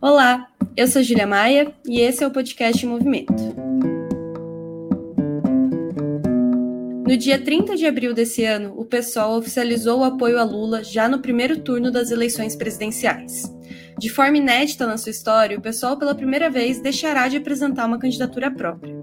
Olá, 0.00 0.46
eu 0.76 0.86
sou 0.86 1.02
Julia 1.02 1.26
Maia 1.26 1.74
e 1.84 1.98
esse 2.00 2.22
é 2.22 2.26
o 2.26 2.30
podcast 2.30 2.86
Movimento. 2.86 3.34
No 7.04 7.16
dia 7.16 7.42
30 7.42 7.74
de 7.74 7.84
abril 7.84 8.14
desse 8.14 8.44
ano, 8.44 8.74
o 8.76 8.84
PSOL 8.84 9.36
oficializou 9.36 9.98
o 9.98 10.04
apoio 10.04 10.38
a 10.38 10.44
Lula 10.44 10.84
já 10.84 11.08
no 11.08 11.18
primeiro 11.18 11.58
turno 11.62 11.90
das 11.90 12.12
eleições 12.12 12.54
presidenciais. 12.54 13.52
De 13.98 14.08
forma 14.08 14.36
inédita 14.36 14.86
na 14.86 14.96
sua 14.96 15.10
história, 15.10 15.58
o 15.58 15.60
PSOL 15.60 15.96
pela 15.96 16.14
primeira 16.14 16.48
vez 16.48 16.80
deixará 16.80 17.26
de 17.26 17.38
apresentar 17.38 17.84
uma 17.84 17.98
candidatura 17.98 18.52
própria. 18.52 18.94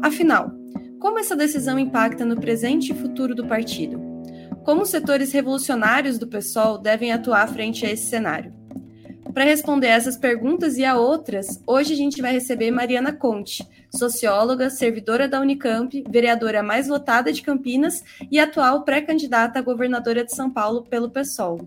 Afinal, 0.00 0.52
como 1.00 1.18
essa 1.18 1.34
decisão 1.34 1.76
impacta 1.76 2.24
no 2.24 2.40
presente 2.40 2.92
e 2.92 2.94
futuro 2.94 3.34
do 3.34 3.48
partido? 3.48 4.00
Como 4.64 4.82
os 4.82 4.90
setores 4.90 5.32
revolucionários 5.32 6.18
do 6.18 6.28
PSOL 6.28 6.78
devem 6.78 7.10
atuar 7.10 7.48
frente 7.48 7.84
a 7.84 7.90
esse 7.90 8.06
cenário? 8.06 8.59
Para 9.32 9.44
responder 9.44 9.86
essas 9.86 10.16
perguntas 10.16 10.76
e 10.76 10.84
a 10.84 10.96
outras, 10.96 11.62
hoje 11.66 11.92
a 11.92 11.96
gente 11.96 12.20
vai 12.20 12.32
receber 12.32 12.70
Mariana 12.70 13.12
Conte, 13.12 13.66
socióloga, 13.94 14.68
servidora 14.70 15.28
da 15.28 15.40
Unicamp, 15.40 16.02
vereadora 16.08 16.62
mais 16.62 16.88
votada 16.88 17.32
de 17.32 17.40
Campinas 17.40 18.02
e 18.30 18.40
atual 18.40 18.82
pré-candidata 18.82 19.58
a 19.58 19.62
governadora 19.62 20.24
de 20.24 20.34
São 20.34 20.50
Paulo 20.50 20.82
pelo 20.82 21.10
PSOL. 21.10 21.60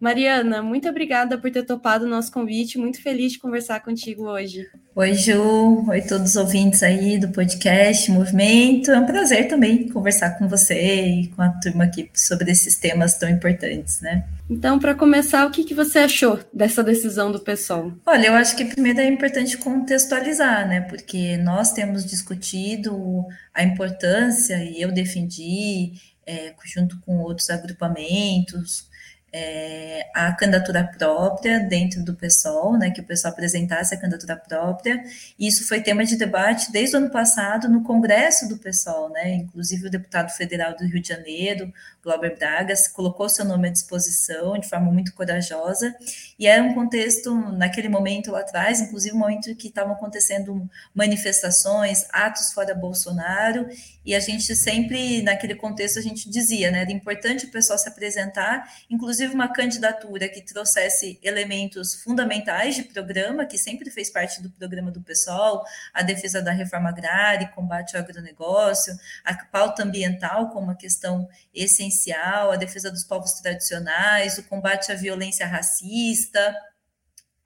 Mariana, 0.00 0.62
muito 0.62 0.88
obrigada 0.88 1.38
por 1.38 1.50
ter 1.50 1.64
topado 1.64 2.04
o 2.04 2.08
nosso 2.08 2.30
convite. 2.30 2.78
Muito 2.78 3.00
feliz 3.02 3.32
de 3.32 3.38
conversar 3.38 3.80
contigo 3.80 4.24
hoje. 4.24 4.66
Oi, 4.94 5.14
Ju. 5.14 5.84
Oi, 5.88 6.02
todos 6.02 6.30
os 6.30 6.36
ouvintes 6.36 6.82
aí 6.82 7.18
do 7.18 7.28
podcast 7.28 8.10
Movimento. 8.10 8.90
É 8.90 8.98
um 8.98 9.06
prazer 9.06 9.48
também 9.48 9.88
conversar 9.88 10.38
com 10.38 10.48
você 10.48 11.06
e 11.06 11.28
com 11.28 11.42
a 11.42 11.48
turma 11.48 11.84
aqui 11.84 12.10
sobre 12.14 12.50
esses 12.50 12.78
temas 12.78 13.18
tão 13.18 13.28
importantes, 13.28 14.00
né? 14.00 14.24
Então, 14.48 14.78
para 14.78 14.94
começar, 14.94 15.46
o 15.46 15.50
que, 15.50 15.64
que 15.64 15.74
você 15.74 15.98
achou 16.00 16.38
dessa 16.52 16.84
decisão 16.84 17.32
do 17.32 17.40
PSOL? 17.40 17.92
Olha, 18.06 18.28
eu 18.28 18.34
acho 18.34 18.56
que 18.56 18.64
primeiro 18.64 19.00
é 19.00 19.06
importante 19.06 19.58
contextualizar, 19.58 20.68
né? 20.68 20.82
Porque 20.82 21.36
nós 21.38 21.72
temos 21.72 22.06
discutido 22.06 23.26
a 23.52 23.64
importância, 23.64 24.62
e 24.62 24.80
eu 24.80 24.92
defendi, 24.92 25.94
é, 26.24 26.54
junto 26.64 27.00
com 27.00 27.18
outros 27.18 27.50
agrupamentos, 27.50 28.88
é, 29.32 30.08
a 30.14 30.32
candidatura 30.32 30.84
própria 30.96 31.60
dentro 31.60 32.02
do 32.02 32.14
PSOL, 32.14 32.78
né, 32.78 32.90
que 32.90 33.00
o 33.00 33.04
PSOL 33.04 33.32
apresentasse 33.32 33.94
a 33.94 34.00
candidatura 34.00 34.36
própria, 34.36 35.04
isso 35.38 35.66
foi 35.66 35.82
tema 35.82 36.04
de 36.04 36.16
debate 36.16 36.72
desde 36.72 36.96
o 36.96 36.98
ano 36.98 37.10
passado 37.10 37.68
no 37.68 37.82
Congresso 37.82 38.48
do 38.48 38.56
PSOL, 38.56 39.10
né, 39.10 39.34
inclusive 39.34 39.88
o 39.88 39.90
deputado 39.90 40.30
federal 40.30 40.74
do 40.76 40.86
Rio 40.86 41.02
de 41.02 41.08
Janeiro, 41.08 41.72
Glauber 42.02 42.36
Braga, 42.38 42.72
colocou 42.94 43.28
seu 43.28 43.44
nome 43.44 43.68
à 43.68 43.72
disposição 43.72 44.56
de 44.58 44.68
forma 44.68 44.92
muito 44.92 45.12
corajosa, 45.12 45.94
e 46.38 46.46
era 46.46 46.62
um 46.62 46.72
contexto, 46.72 47.34
naquele 47.52 47.88
momento 47.88 48.30
lá 48.30 48.40
atrás, 48.40 48.80
inclusive 48.80 49.14
um 49.14 49.18
momento 49.18 49.54
que 49.56 49.68
estavam 49.68 49.92
acontecendo 49.92 50.70
manifestações, 50.94 52.06
atos 52.12 52.52
fora 52.52 52.74
Bolsonaro, 52.74 53.68
e 54.04 54.14
a 54.14 54.20
gente 54.20 54.54
sempre, 54.54 55.20
naquele 55.22 55.56
contexto, 55.56 55.98
a 55.98 56.02
gente 56.02 56.30
dizia, 56.30 56.70
né, 56.70 56.82
era 56.82 56.92
importante 56.92 57.44
o 57.44 57.50
pessoal 57.50 57.76
se 57.76 57.88
apresentar, 57.88 58.72
inclusive 58.88 59.15
uma 59.20 59.48
candidatura 59.52 60.28
que 60.28 60.40
trouxesse 60.40 61.18
elementos 61.22 61.94
fundamentais 61.94 62.74
de 62.74 62.82
programa, 62.82 63.46
que 63.46 63.58
sempre 63.58 63.90
fez 63.90 64.10
parte 64.10 64.42
do 64.42 64.50
programa 64.50 64.90
do 64.90 65.00
pessoal, 65.00 65.64
a 65.92 66.02
defesa 66.02 66.42
da 66.42 66.52
reforma 66.52 66.88
agrária, 66.88 67.48
combate 67.48 67.96
ao 67.96 68.02
agronegócio, 68.02 68.96
a 69.24 69.34
pauta 69.46 69.82
ambiental 69.82 70.50
como 70.50 70.66
uma 70.66 70.76
questão 70.76 71.28
essencial, 71.54 72.50
a 72.50 72.56
defesa 72.56 72.90
dos 72.90 73.04
povos 73.04 73.32
tradicionais, 73.34 74.38
o 74.38 74.42
combate 74.44 74.92
à 74.92 74.94
violência 74.94 75.46
racista, 75.46 76.54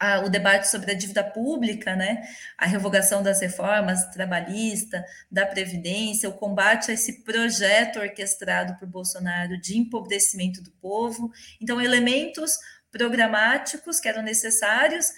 a, 0.00 0.20
o 0.20 0.30
debate 0.30 0.68
sobre 0.68 0.90
a 0.90 0.94
dívida 0.94 1.22
pública, 1.22 1.94
né, 1.94 2.26
a 2.56 2.64
revogação 2.64 3.22
das 3.22 3.40
reformas 3.42 4.06
trabalhista, 4.06 5.04
da 5.30 5.44
Previdência, 5.44 6.28
o 6.28 6.32
combate 6.32 6.90
a 6.90 6.94
esse 6.94 7.22
projeto 7.22 8.00
orquestrado 8.00 8.76
por 8.78 8.88
Bolsonaro 8.88 9.60
de 9.60 9.76
empobrecimento 9.76 10.62
do 10.62 10.70
povo. 10.72 11.30
Então, 11.60 11.80
elementos 11.80 12.58
programáticos 12.91 14.00
que 14.00 14.08
eram 14.08 14.22
necessários 14.22 15.12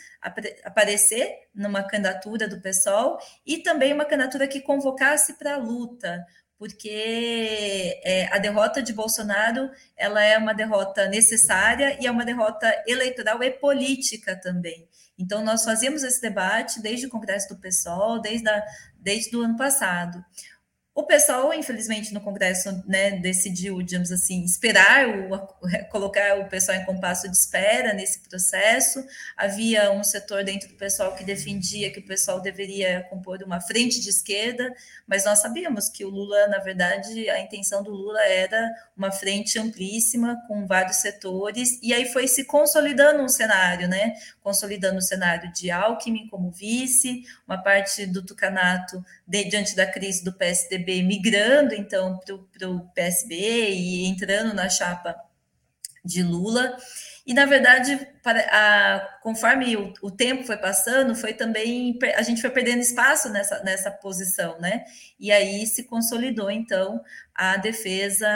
aparecer 0.65 1.49
numa 1.55 1.83
candidatura 1.83 2.47
do 2.47 2.61
PSOL 2.61 3.19
e 3.47 3.59
também 3.59 3.93
uma 3.93 4.05
candidatura 4.05 4.47
que 4.47 4.61
convocasse 4.61 5.35
para 5.35 5.55
a 5.55 5.59
luta, 5.59 6.25
porque 6.63 8.01
é, 8.05 8.33
a 8.33 8.39
derrota 8.39 8.81
de 8.81 8.93
Bolsonaro 8.93 9.69
ela 9.97 10.23
é 10.23 10.39
uma 10.39 10.55
derrota 10.55 11.09
necessária 11.09 11.99
e 12.01 12.07
é 12.07 12.11
uma 12.11 12.25
derrota 12.25 12.73
eleitoral 12.87 13.43
e 13.43 13.51
política 13.51 14.37
também. 14.37 14.87
Então, 15.19 15.45
nós 15.45 15.65
fazíamos 15.65 16.05
esse 16.05 16.21
debate 16.21 16.81
desde 16.81 17.07
o 17.07 17.11
Congresso 17.11 17.49
do 17.49 17.61
PSOL, 17.61 18.21
desde, 18.21 18.49
a, 18.49 18.63
desde 18.97 19.37
o 19.37 19.43
ano 19.43 19.57
passado. 19.57 20.25
O 20.95 21.05
pessoal, 21.05 21.55
infelizmente, 21.55 22.13
no 22.13 22.21
Congresso, 22.21 22.85
né, 22.87 23.13
decidiu, 23.13 23.81
digamos 23.81 24.13
assim, 24.13 24.45
esperar, 24.45 25.09
o, 25.09 25.39
colocar 25.89 26.39
o 26.39 26.47
pessoal 26.51 26.77
em 26.77 26.85
compasso 26.85 27.31
de 27.31 27.35
espera 27.35 27.95
nesse 27.95 28.21
processo. 28.29 29.03
Havia 29.35 29.91
um 29.91 30.05
setor 30.05 30.45
dentro 30.45 30.69
do 30.69 30.75
pessoal 30.75 31.15
que 31.15 31.25
defendia 31.25 31.91
que 31.91 32.01
o 32.01 32.05
pessoal 32.05 32.43
deveria 32.43 33.07
compor 33.09 33.43
uma 33.43 33.59
frente 33.59 34.03
de 34.03 34.11
esquerda, 34.11 34.71
mas 35.07 35.25
nós 35.25 35.39
sabíamos 35.39 35.89
que 35.89 36.05
o 36.05 36.11
Lula, 36.11 36.47
na 36.49 36.59
verdade, 36.59 37.31
a 37.31 37.41
intenção 37.41 37.83
do 37.83 37.91
Lula 37.91 38.21
era 38.27 38.71
uma 38.95 39.11
frente 39.11 39.59
amplíssima, 39.59 40.43
com 40.47 40.67
vários 40.67 40.99
setores, 40.99 41.81
e 41.83 41.95
aí 41.95 42.13
foi 42.13 42.29
se 42.29 42.45
consolidando 42.45 43.23
um 43.23 43.29
cenário, 43.31 43.89
né? 43.89 44.13
Consolidando 44.43 44.99
o 44.99 45.03
cenário 45.03 45.51
de 45.55 45.71
Alckmin 45.71 46.29
como 46.29 46.51
vice, 46.51 47.23
uma 47.49 47.57
parte 47.57 48.05
do 48.05 48.23
Tucanato, 48.23 49.03
de, 49.27 49.45
diante 49.45 49.75
da 49.77 49.87
crise 49.87 50.25
do 50.25 50.33
PSDB 50.33 51.03
migrando 51.03 51.75
então 51.75 52.19
para 52.53 52.69
o 52.69 52.89
PSB 52.91 53.35
e 53.35 54.07
entrando 54.07 54.55
na 54.55 54.69
chapa 54.69 55.17
de 56.05 56.23
Lula. 56.23 56.77
E, 57.25 57.33
na 57.33 57.47
verdade, 57.47 57.97
para, 58.23 58.41
a, 58.51 59.01
conforme 59.23 59.77
o, 59.77 59.93
o, 60.03 60.11
tempo 60.11 60.45
foi 60.45 60.57
passando, 60.57 61.15
foi 61.15 61.33
também 61.33 61.97
a 62.17 62.23
gente 62.23 62.41
foi 62.41 62.51
perdendo 62.51 62.81
espaço 62.81 63.29
nessa, 63.31 63.63
nessa 63.63 63.91
posição, 63.91 64.59
né? 64.59 64.85
E 65.21 65.31
aí 65.31 65.65
se 65.67 65.85
consolidou, 65.85 66.51
então, 66.51 67.01
a 67.33 67.57
defesa 67.57 68.27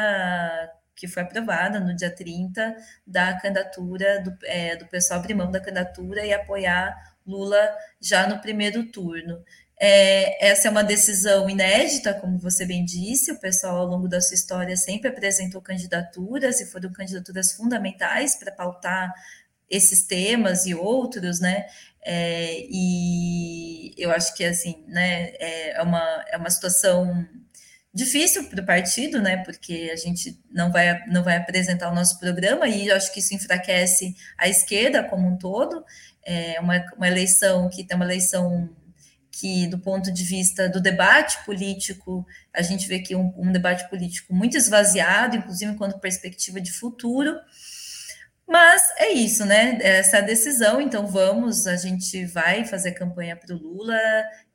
que 0.94 1.08
foi 1.08 1.24
aprovada 1.24 1.78
no 1.80 1.94
dia 1.94 2.10
30 2.10 2.74
da 3.06 3.38
candidatura 3.38 4.22
do, 4.22 4.36
é, 4.44 4.76
do 4.76 4.86
pessoal 4.86 5.20
abrir 5.20 5.34
mão 5.34 5.50
da 5.50 5.60
candidatura 5.60 6.24
e 6.24 6.32
apoiar 6.32 6.96
Lula 7.26 7.76
já 8.00 8.26
no 8.26 8.40
primeiro 8.40 8.84
turno. 8.90 9.44
É, 9.78 10.48
essa 10.48 10.68
é 10.68 10.70
uma 10.70 10.82
decisão 10.82 11.48
inédita, 11.50 12.14
como 12.14 12.38
você 12.38 12.64
bem 12.64 12.84
disse, 12.84 13.30
o 13.30 13.38
pessoal 13.38 13.76
ao 13.76 13.86
longo 13.86 14.08
da 14.08 14.20
sua 14.22 14.34
história 14.34 14.74
sempre 14.76 15.08
apresentou 15.08 15.60
candidaturas 15.60 16.60
e 16.60 16.66
foram 16.66 16.90
candidaturas 16.92 17.52
fundamentais 17.52 18.36
para 18.36 18.50
pautar 18.52 19.12
esses 19.68 20.06
temas 20.06 20.64
e 20.66 20.74
outros, 20.74 21.40
né? 21.40 21.66
É, 22.02 22.66
e 22.70 23.92
eu 23.98 24.10
acho 24.12 24.34
que 24.34 24.44
assim, 24.44 24.84
né, 24.88 25.30
é, 25.38 25.72
é 25.72 25.82
uma, 25.82 26.24
é 26.30 26.36
uma 26.36 26.50
situação 26.50 27.26
difícil 27.92 28.48
para 28.48 28.62
o 28.62 28.66
partido, 28.66 29.20
né? 29.20 29.38
Porque 29.38 29.90
a 29.92 29.96
gente 29.96 30.38
não 30.50 30.70
vai, 30.70 31.06
não 31.08 31.22
vai 31.24 31.36
apresentar 31.36 31.90
o 31.90 31.94
nosso 31.94 32.18
programa 32.20 32.68
e 32.68 32.88
eu 32.88 32.96
acho 32.96 33.12
que 33.12 33.20
isso 33.20 33.34
enfraquece 33.34 34.14
a 34.38 34.48
esquerda 34.48 35.02
como 35.02 35.26
um 35.28 35.36
todo. 35.36 35.84
É 36.24 36.60
uma, 36.60 36.84
uma 36.96 37.08
eleição 37.08 37.68
que 37.68 37.84
tem 37.84 37.96
uma 37.96 38.04
eleição 38.04 38.68
que, 39.38 39.66
do 39.66 39.78
ponto 39.78 40.12
de 40.12 40.24
vista 40.24 40.68
do 40.68 40.80
debate 40.80 41.44
político, 41.44 42.26
a 42.52 42.62
gente 42.62 42.88
vê 42.88 43.00
que 43.00 43.14
um, 43.14 43.32
um 43.36 43.52
debate 43.52 43.88
político 43.90 44.34
muito 44.34 44.56
esvaziado, 44.56 45.36
inclusive 45.36 45.76
quanto 45.76 45.98
perspectiva 45.98 46.60
de 46.60 46.72
futuro. 46.72 47.38
Mas 48.48 48.82
é 48.98 49.10
isso, 49.10 49.44
né? 49.44 49.78
Essa 49.82 50.18
é 50.18 50.22
decisão, 50.22 50.80
então 50.80 51.06
vamos, 51.06 51.66
a 51.66 51.76
gente 51.76 52.24
vai 52.26 52.64
fazer 52.64 52.92
campanha 52.92 53.36
para 53.36 53.54
o 53.54 53.58
Lula 53.58 53.98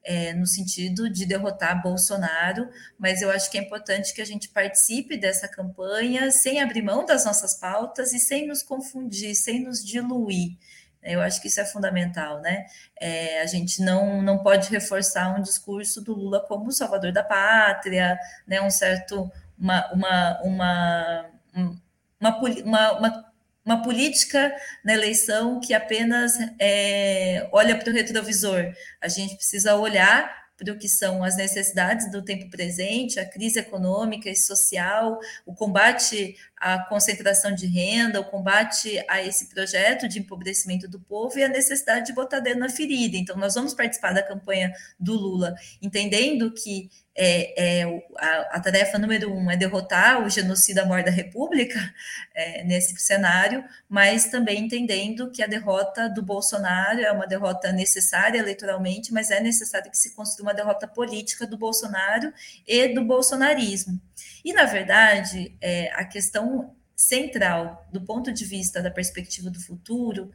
é, 0.03 0.33
no 0.33 0.47
sentido 0.47 1.09
de 1.09 1.25
derrotar 1.25 1.81
Bolsonaro, 1.83 2.67
mas 2.97 3.21
eu 3.21 3.29
acho 3.29 3.51
que 3.51 3.57
é 3.57 3.61
importante 3.61 4.13
que 4.13 4.21
a 4.21 4.25
gente 4.25 4.49
participe 4.49 5.17
dessa 5.17 5.47
campanha 5.47 6.31
sem 6.31 6.61
abrir 6.61 6.81
mão 6.81 7.05
das 7.05 7.25
nossas 7.25 7.55
pautas 7.55 8.13
e 8.13 8.19
sem 8.19 8.47
nos 8.47 8.63
confundir, 8.63 9.35
sem 9.35 9.63
nos 9.63 9.83
diluir. 9.83 10.57
Eu 11.03 11.21
acho 11.21 11.41
que 11.41 11.47
isso 11.47 11.59
é 11.59 11.65
fundamental, 11.65 12.41
né? 12.41 12.65
É, 12.99 13.41
a 13.41 13.45
gente 13.45 13.81
não, 13.81 14.21
não 14.21 14.37
pode 14.37 14.69
reforçar 14.69 15.35
um 15.35 15.41
discurso 15.41 16.01
do 16.01 16.13
Lula 16.13 16.39
como 16.47 16.71
salvador 16.71 17.11
da 17.11 17.23
pátria, 17.23 18.17
né? 18.47 18.61
Um 18.61 18.69
certo, 18.69 19.31
uma, 19.57 19.91
uma, 19.91 20.41
uma, 20.43 21.25
uma, 21.53 22.39
uma, 22.63 22.91
uma, 22.93 23.31
uma 23.65 23.81
política 23.81 24.53
na 24.83 24.93
eleição 24.93 25.59
que 25.59 25.73
apenas 25.73 26.33
é, 26.59 27.47
olha 27.51 27.77
para 27.77 27.89
o 27.89 27.93
retrovisor. 27.93 28.73
A 29.01 29.07
gente 29.07 29.35
precisa 29.35 29.75
olhar 29.75 30.40
para 30.61 30.73
o 30.73 30.77
que 30.77 30.87
são 30.87 31.23
as 31.23 31.35
necessidades 31.35 32.11
do 32.11 32.23
tempo 32.23 32.47
presente, 32.51 33.19
a 33.19 33.27
crise 33.27 33.59
econômica 33.59 34.29
e 34.29 34.35
social, 34.35 35.19
o 35.43 35.55
combate 35.55 36.35
a 36.61 36.77
concentração 36.77 37.55
de 37.55 37.65
renda, 37.65 38.21
o 38.21 38.23
combate 38.23 39.03
a 39.09 39.19
esse 39.19 39.49
projeto 39.49 40.07
de 40.07 40.19
empobrecimento 40.19 40.87
do 40.87 40.99
povo 40.99 41.39
e 41.39 41.43
a 41.43 41.49
necessidade 41.49 42.05
de 42.05 42.13
botar 42.13 42.39
dedo 42.39 42.59
na 42.59 42.69
ferida. 42.69 43.17
Então, 43.17 43.35
nós 43.35 43.55
vamos 43.55 43.73
participar 43.73 44.13
da 44.13 44.21
campanha 44.21 44.71
do 44.99 45.13
Lula, 45.13 45.55
entendendo 45.81 46.53
que 46.53 46.87
é, 47.23 47.81
é 47.81 48.03
a, 48.17 48.57
a, 48.57 48.59
tarefa 48.59 48.97
número 48.97 49.31
um 49.31 49.51
é 49.51 49.55
derrotar 49.55 50.23
o 50.23 50.29
genocida 50.29 50.83
maior 50.85 51.03
da 51.03 51.11
República 51.11 51.79
é, 52.33 52.63
nesse 52.63 52.97
cenário, 52.97 53.63
mas 53.87 54.25
também 54.25 54.65
entendendo 54.65 55.29
que 55.29 55.43
a 55.43 55.47
derrota 55.47 56.09
do 56.09 56.23
Bolsonaro 56.23 56.99
é 56.99 57.11
uma 57.11 57.27
derrota 57.27 57.71
necessária 57.71 58.39
eleitoralmente, 58.39 59.13
mas 59.13 59.29
é 59.29 59.39
necessário 59.39 59.91
que 59.91 59.97
se 59.97 60.15
construa 60.15 60.47
uma 60.49 60.55
derrota 60.55 60.87
política 60.87 61.45
do 61.45 61.59
Bolsonaro 61.59 62.33
e 62.67 62.87
do 62.87 63.05
bolsonarismo. 63.05 64.01
E, 64.43 64.51
na 64.51 64.65
verdade, 64.65 65.55
é, 65.61 65.91
a 65.93 66.03
questão 66.03 66.75
central, 66.95 67.87
do 67.91 68.01
ponto 68.01 68.31
de 68.31 68.45
vista 68.45 68.81
da 68.81 68.89
perspectiva 68.89 69.51
do 69.51 69.59
futuro, 69.59 70.31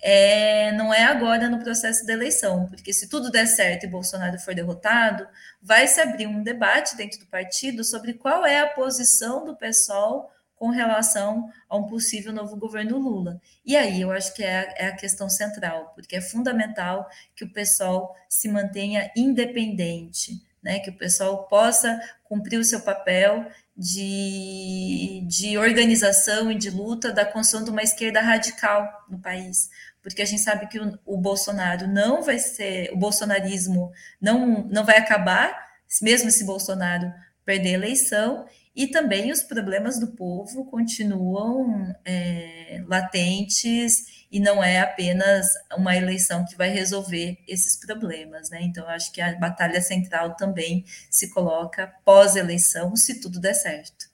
é, 0.00 0.72
não 0.72 0.92
é 0.92 1.04
agora 1.04 1.48
no 1.48 1.58
processo 1.58 2.06
da 2.06 2.12
eleição, 2.12 2.66
porque 2.66 2.92
se 2.92 3.08
tudo 3.08 3.30
der 3.30 3.46
certo 3.46 3.84
e 3.84 3.88
Bolsonaro 3.88 4.38
for 4.38 4.54
derrotado, 4.54 5.26
vai 5.60 5.86
se 5.86 6.00
abrir 6.00 6.26
um 6.26 6.42
debate 6.42 6.96
dentro 6.96 7.18
do 7.18 7.26
partido 7.26 7.82
sobre 7.84 8.14
qual 8.14 8.46
é 8.46 8.60
a 8.60 8.68
posição 8.68 9.44
do 9.44 9.56
pessoal 9.56 10.32
com 10.54 10.70
relação 10.70 11.48
a 11.68 11.76
um 11.76 11.84
possível 11.84 12.32
novo 12.32 12.56
governo 12.56 12.98
Lula. 12.98 13.40
E 13.64 13.76
aí 13.76 14.00
eu 14.00 14.10
acho 14.10 14.34
que 14.34 14.42
é 14.42 14.58
a, 14.58 14.74
é 14.76 14.86
a 14.88 14.96
questão 14.96 15.28
central, 15.28 15.92
porque 15.94 16.16
é 16.16 16.20
fundamental 16.20 17.08
que 17.34 17.44
o 17.44 17.52
pessoal 17.52 18.14
se 18.28 18.48
mantenha 18.48 19.10
independente, 19.16 20.42
né, 20.62 20.80
que 20.80 20.90
o 20.90 20.96
pessoal 20.96 21.46
possa 21.46 22.00
cumprir 22.24 22.58
o 22.58 22.64
seu 22.64 22.80
papel 22.80 23.46
de, 23.76 25.24
de 25.28 25.56
organização 25.56 26.50
e 26.50 26.56
de 26.56 26.68
luta 26.68 27.12
da 27.12 27.24
construção 27.24 27.62
de 27.62 27.70
uma 27.70 27.82
esquerda 27.82 28.20
radical 28.20 29.04
no 29.08 29.20
país 29.20 29.70
porque 30.02 30.22
a 30.22 30.24
gente 30.24 30.42
sabe 30.42 30.66
que 30.68 30.78
o, 30.78 30.98
o 31.04 31.16
Bolsonaro 31.16 31.86
não 31.86 32.22
vai 32.22 32.38
ser, 32.38 32.90
o 32.92 32.96
bolsonarismo 32.96 33.90
não, 34.20 34.64
não 34.64 34.84
vai 34.84 34.98
acabar, 34.98 35.56
mesmo 36.00 36.30
se 36.30 36.44
Bolsonaro 36.44 37.12
perder 37.44 37.70
a 37.70 37.78
eleição, 37.78 38.46
e 38.78 38.86
também 38.86 39.32
os 39.32 39.42
problemas 39.42 39.98
do 39.98 40.08
povo 40.08 40.64
continuam 40.66 41.92
é, 42.04 42.80
latentes 42.86 44.26
e 44.30 44.38
não 44.38 44.62
é 44.62 44.78
apenas 44.78 45.48
uma 45.76 45.96
eleição 45.96 46.44
que 46.44 46.56
vai 46.56 46.68
resolver 46.68 47.38
esses 47.48 47.76
problemas, 47.76 48.50
né? 48.50 48.60
Então, 48.62 48.86
acho 48.88 49.10
que 49.10 49.20
a 49.20 49.34
batalha 49.36 49.80
central 49.80 50.36
também 50.36 50.84
se 51.10 51.30
coloca 51.30 51.92
pós-eleição, 52.04 52.94
se 52.94 53.20
tudo 53.20 53.40
der 53.40 53.54
certo. 53.54 54.07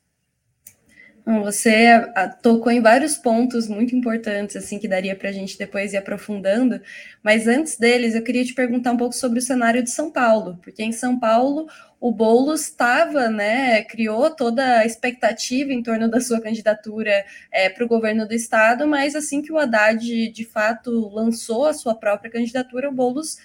Você 1.26 1.86
tocou 2.42 2.70
em 2.70 2.82
vários 2.82 3.16
pontos 3.16 3.66
muito 3.66 3.96
importantes, 3.96 4.56
assim, 4.56 4.78
que 4.78 4.86
daria 4.86 5.16
para 5.16 5.30
a 5.30 5.32
gente 5.32 5.56
depois 5.56 5.94
ir 5.94 5.96
aprofundando, 5.96 6.78
mas 7.22 7.48
antes 7.48 7.78
deles, 7.78 8.14
eu 8.14 8.22
queria 8.22 8.44
te 8.44 8.52
perguntar 8.52 8.92
um 8.92 8.96
pouco 8.98 9.14
sobre 9.14 9.38
o 9.38 9.42
cenário 9.42 9.82
de 9.82 9.90
São 9.90 10.10
Paulo, 10.10 10.58
porque 10.62 10.82
em 10.82 10.92
São 10.92 11.18
Paulo 11.18 11.66
o 11.98 12.12
Boulos 12.12 12.64
estava, 12.66 13.30
né, 13.30 13.82
criou 13.84 14.28
toda 14.36 14.80
a 14.80 14.84
expectativa 14.84 15.72
em 15.72 15.82
torno 15.82 16.10
da 16.10 16.20
sua 16.20 16.42
candidatura 16.42 17.24
é, 17.50 17.70
para 17.70 17.84
o 17.86 17.88
governo 17.88 18.28
do 18.28 18.34
estado, 18.34 18.86
mas 18.86 19.14
assim 19.14 19.40
que 19.40 19.50
o 19.50 19.56
Haddad 19.56 20.28
de 20.28 20.44
fato 20.44 20.90
lançou 21.08 21.64
a 21.64 21.72
sua 21.72 21.94
própria 21.94 22.30
candidatura, 22.30 22.90
o 22.90 22.92
Boulos 22.92 23.38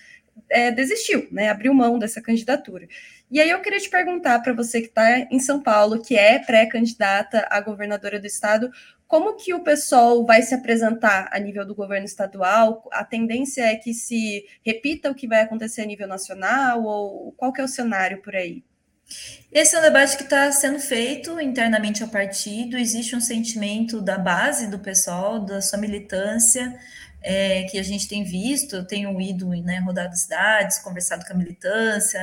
é, 0.50 0.70
desistiu, 0.70 1.30
né, 1.32 1.48
abriu 1.50 1.74
mão 1.74 1.98
dessa 1.98 2.22
candidatura. 2.22 2.88
E 3.32 3.40
aí 3.40 3.50
eu 3.50 3.62
queria 3.62 3.80
te 3.80 3.90
perguntar 3.90 4.40
para 4.40 4.54
você 4.54 4.82
que 4.82 4.88
está 4.88 5.20
em 5.20 5.40
São 5.40 5.62
Paulo, 5.62 6.02
que 6.02 6.16
é 6.16 6.40
pré-candidata 6.40 7.48
a 7.50 7.62
governadora 7.62 8.20
do 8.20 8.26
estado, 8.26 8.72
como 9.08 9.36
que 9.36 9.54
o 9.54 9.64
pessoal 9.64 10.24
vai 10.26 10.42
se 10.44 10.54
apresentar 10.54 11.30
a 11.32 11.40
nível 11.40 11.66
do 11.66 11.74
governo 11.74 12.06
estadual? 12.06 12.88
A 12.92 13.04
tendência 13.04 13.64
é 13.64 13.76
que 13.76 13.94
se 13.94 14.46
repita 14.64 15.10
o 15.10 15.16
que 15.16 15.28
vai 15.28 15.42
acontecer 15.42 15.82
a 15.82 15.86
nível 15.86 16.08
nacional 16.08 16.84
ou 16.84 17.32
qual 17.34 17.52
que 17.52 17.60
é 17.60 17.64
o 17.64 17.68
cenário 17.68 18.22
por 18.22 18.36
aí? 18.36 18.64
Esse 19.52 19.76
é 19.76 19.80
um 19.80 19.82
debate 19.82 20.16
que 20.16 20.24
está 20.24 20.52
sendo 20.52 20.80
feito 20.80 21.40
internamente 21.42 22.04
ao 22.04 22.10
partido. 22.10 22.78
Existe 22.78 23.16
um 23.16 23.20
sentimento 23.20 24.00
da 24.00 24.18
base 24.18 24.70
do 24.70 24.78
pessoal, 24.78 25.40
da 25.40 25.60
sua 25.60 25.80
militância, 25.80 26.80
é, 27.22 27.64
que 27.64 27.78
a 27.78 27.84
gente 27.84 28.08
tem 28.08 28.24
visto, 28.24 28.78
eu 28.78 28.86
tenho 28.86 29.20
ido 29.20 29.50
né, 29.50 29.80
rodado 29.80 30.16
cidades, 30.16 30.80
conversado 30.80 31.26
com 31.26 31.34
a 31.34 31.36
militância, 31.36 32.20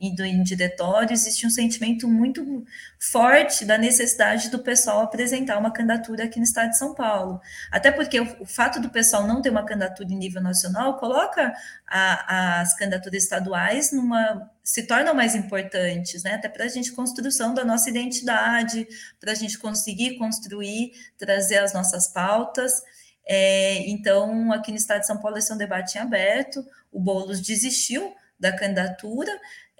indo 0.00 0.24
em 0.24 0.42
diretório, 0.42 1.12
existe 1.12 1.46
um 1.46 1.50
sentimento 1.50 2.08
muito 2.08 2.64
forte 2.98 3.64
da 3.64 3.76
necessidade 3.76 4.50
do 4.50 4.58
pessoal 4.58 5.00
apresentar 5.00 5.58
uma 5.58 5.70
candidatura 5.70 6.24
aqui 6.24 6.38
no 6.38 6.44
estado 6.44 6.70
de 6.70 6.78
São 6.78 6.94
Paulo. 6.94 7.40
Até 7.70 7.90
porque 7.90 8.20
o, 8.20 8.36
o 8.40 8.46
fato 8.46 8.80
do 8.80 8.90
pessoal 8.90 9.26
não 9.26 9.42
ter 9.42 9.50
uma 9.50 9.64
candidatura 9.64 10.08
em 10.10 10.16
nível 10.16 10.42
nacional 10.42 10.96
coloca 10.98 11.52
a, 11.86 12.60
as 12.60 12.74
candidaturas 12.74 13.22
estaduais 13.22 13.92
numa 13.92 14.50
se 14.64 14.86
tornam 14.86 15.12
mais 15.12 15.34
importantes, 15.34 16.22
né? 16.22 16.34
Até 16.34 16.48
para 16.48 16.64
a 16.64 16.68
gente 16.68 16.92
construção 16.92 17.52
da 17.52 17.64
nossa 17.64 17.90
identidade, 17.90 18.86
para 19.18 19.32
a 19.32 19.34
gente 19.34 19.58
conseguir 19.58 20.16
construir, 20.16 20.92
trazer 21.18 21.58
as 21.58 21.72
nossas 21.72 22.06
pautas. 22.06 22.80
É, 23.26 23.88
então, 23.88 24.52
aqui 24.52 24.70
no 24.70 24.76
estado 24.76 25.00
de 25.00 25.06
São 25.06 25.18
Paulo, 25.18 25.38
esse 25.38 25.50
é 25.50 25.54
um 25.54 25.58
debate 25.58 25.96
em 25.96 26.00
aberto. 26.00 26.64
O 26.90 27.00
Boulos 27.00 27.40
desistiu 27.40 28.14
da 28.38 28.52
candidatura, 28.52 29.30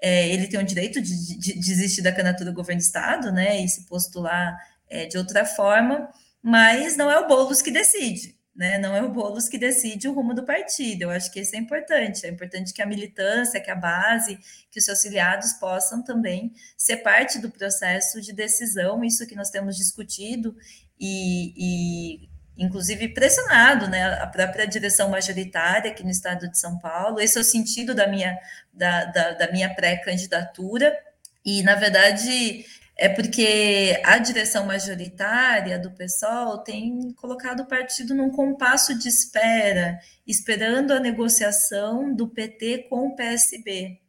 é, 0.01 0.29
ele 0.29 0.47
tem 0.47 0.59
o 0.59 0.65
direito 0.65 1.01
de, 1.01 1.37
de, 1.37 1.37
de, 1.37 1.53
desistir 1.59 2.01
da 2.01 2.11
candidatura 2.11 2.49
do 2.49 2.55
governo 2.55 2.81
do 2.81 2.85
estado, 2.85 3.31
né, 3.31 3.61
e 3.61 3.67
se 3.67 3.85
postular 3.85 4.57
é, 4.89 5.05
de 5.05 5.17
outra 5.17 5.45
forma, 5.45 6.09
mas 6.41 6.95
não 6.95 7.11
é 7.11 7.19
o 7.19 7.27
Boulos 7.27 7.61
que 7.61 7.71
decide, 7.71 8.37
né, 8.55 8.77
não 8.77 8.95
é 8.95 9.01
o 9.01 9.11
Boulos 9.11 9.49
que 9.49 9.57
decide 9.57 10.07
o 10.07 10.13
rumo 10.13 10.33
do 10.33 10.45
partido. 10.45 11.03
Eu 11.03 11.09
acho 11.09 11.31
que 11.31 11.41
isso 11.41 11.55
é 11.55 11.59
importante. 11.59 12.25
É 12.25 12.29
importante 12.29 12.73
que 12.73 12.81
a 12.81 12.85
militância, 12.85 13.59
que 13.59 13.71
a 13.71 13.75
base, 13.75 14.37
que 14.71 14.79
os 14.79 14.85
seus 14.85 15.01
filiados 15.01 15.53
possam 15.53 16.03
também 16.03 16.53
ser 16.77 16.97
parte 16.97 17.39
do 17.39 17.49
processo 17.49 18.21
de 18.21 18.31
decisão, 18.31 19.03
isso 19.03 19.27
que 19.27 19.35
nós 19.35 19.49
temos 19.49 19.75
discutido 19.75 20.55
e, 20.99 21.53
e 21.57 22.29
inclusive 22.57 23.09
pressionado, 23.09 23.87
né, 23.87 24.03
a 24.21 24.27
própria 24.27 24.67
direção 24.67 25.09
majoritária 25.09 25.91
aqui 25.91 26.03
no 26.03 26.11
estado 26.11 26.49
de 26.49 26.57
São 26.57 26.77
Paulo. 26.79 27.19
Esse 27.19 27.37
é 27.37 27.41
o 27.41 27.43
sentido 27.43 27.95
da 27.95 28.07
minha, 28.07 28.37
da, 28.71 29.05
da, 29.05 29.31
da 29.31 29.51
minha 29.51 29.73
pré-candidatura. 29.73 30.95
E, 31.43 31.63
na 31.63 31.75
verdade, 31.75 32.65
é 32.95 33.09
porque 33.09 33.99
a 34.03 34.17
direção 34.19 34.65
majoritária 34.65 35.79
do 35.79 35.91
PSOL 35.91 36.59
tem 36.59 37.11
colocado 37.13 37.61
o 37.61 37.67
partido 37.67 38.13
num 38.13 38.29
compasso 38.29 38.97
de 38.97 39.09
espera, 39.09 39.99
esperando 40.25 40.91
a 40.91 40.99
negociação 40.99 42.13
do 42.13 42.27
PT 42.27 42.87
com 42.89 43.07
o 43.07 43.15
PSB 43.15 44.02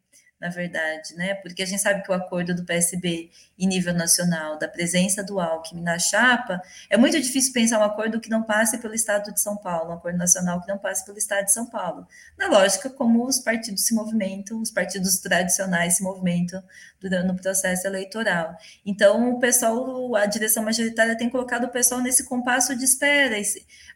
na 0.44 0.50
verdade, 0.50 1.16
né? 1.16 1.32
Porque 1.36 1.62
a 1.62 1.66
gente 1.66 1.80
sabe 1.80 2.02
que 2.02 2.10
o 2.10 2.14
acordo 2.14 2.54
do 2.54 2.66
PSB 2.66 3.30
em 3.58 3.66
nível 3.66 3.94
nacional, 3.94 4.58
da 4.58 4.68
presença 4.68 5.24
do 5.24 5.40
Alckmin 5.40 5.80
na 5.80 5.98
chapa, 5.98 6.60
é 6.90 6.98
muito 6.98 7.18
difícil 7.18 7.50
pensar 7.50 7.78
um 7.78 7.82
acordo 7.82 8.20
que 8.20 8.28
não 8.28 8.42
passe 8.42 8.76
pelo 8.76 8.92
Estado 8.92 9.32
de 9.32 9.40
São 9.40 9.56
Paulo, 9.56 9.92
um 9.92 9.94
acordo 9.94 10.18
nacional 10.18 10.60
que 10.60 10.68
não 10.68 10.76
passe 10.76 11.02
pelo 11.02 11.16
Estado 11.16 11.46
de 11.46 11.52
São 11.52 11.64
Paulo. 11.64 12.06
Na 12.36 12.48
lógica, 12.48 12.90
como 12.90 13.26
os 13.26 13.38
partidos 13.40 13.86
se 13.86 13.94
movimentam, 13.94 14.60
os 14.60 14.70
partidos 14.70 15.16
tradicionais 15.16 15.96
se 15.96 16.02
movimentam 16.02 16.62
durante 17.00 17.30
o 17.30 17.36
processo 17.36 17.86
eleitoral. 17.86 18.54
Então, 18.84 19.32
o 19.32 19.38
pessoal, 19.38 20.14
a 20.14 20.26
direção 20.26 20.62
majoritária 20.62 21.16
tem 21.16 21.30
colocado 21.30 21.64
o 21.64 21.70
pessoal 21.70 22.02
nesse 22.02 22.24
compasso 22.24 22.76
de 22.76 22.84
espera, 22.84 23.40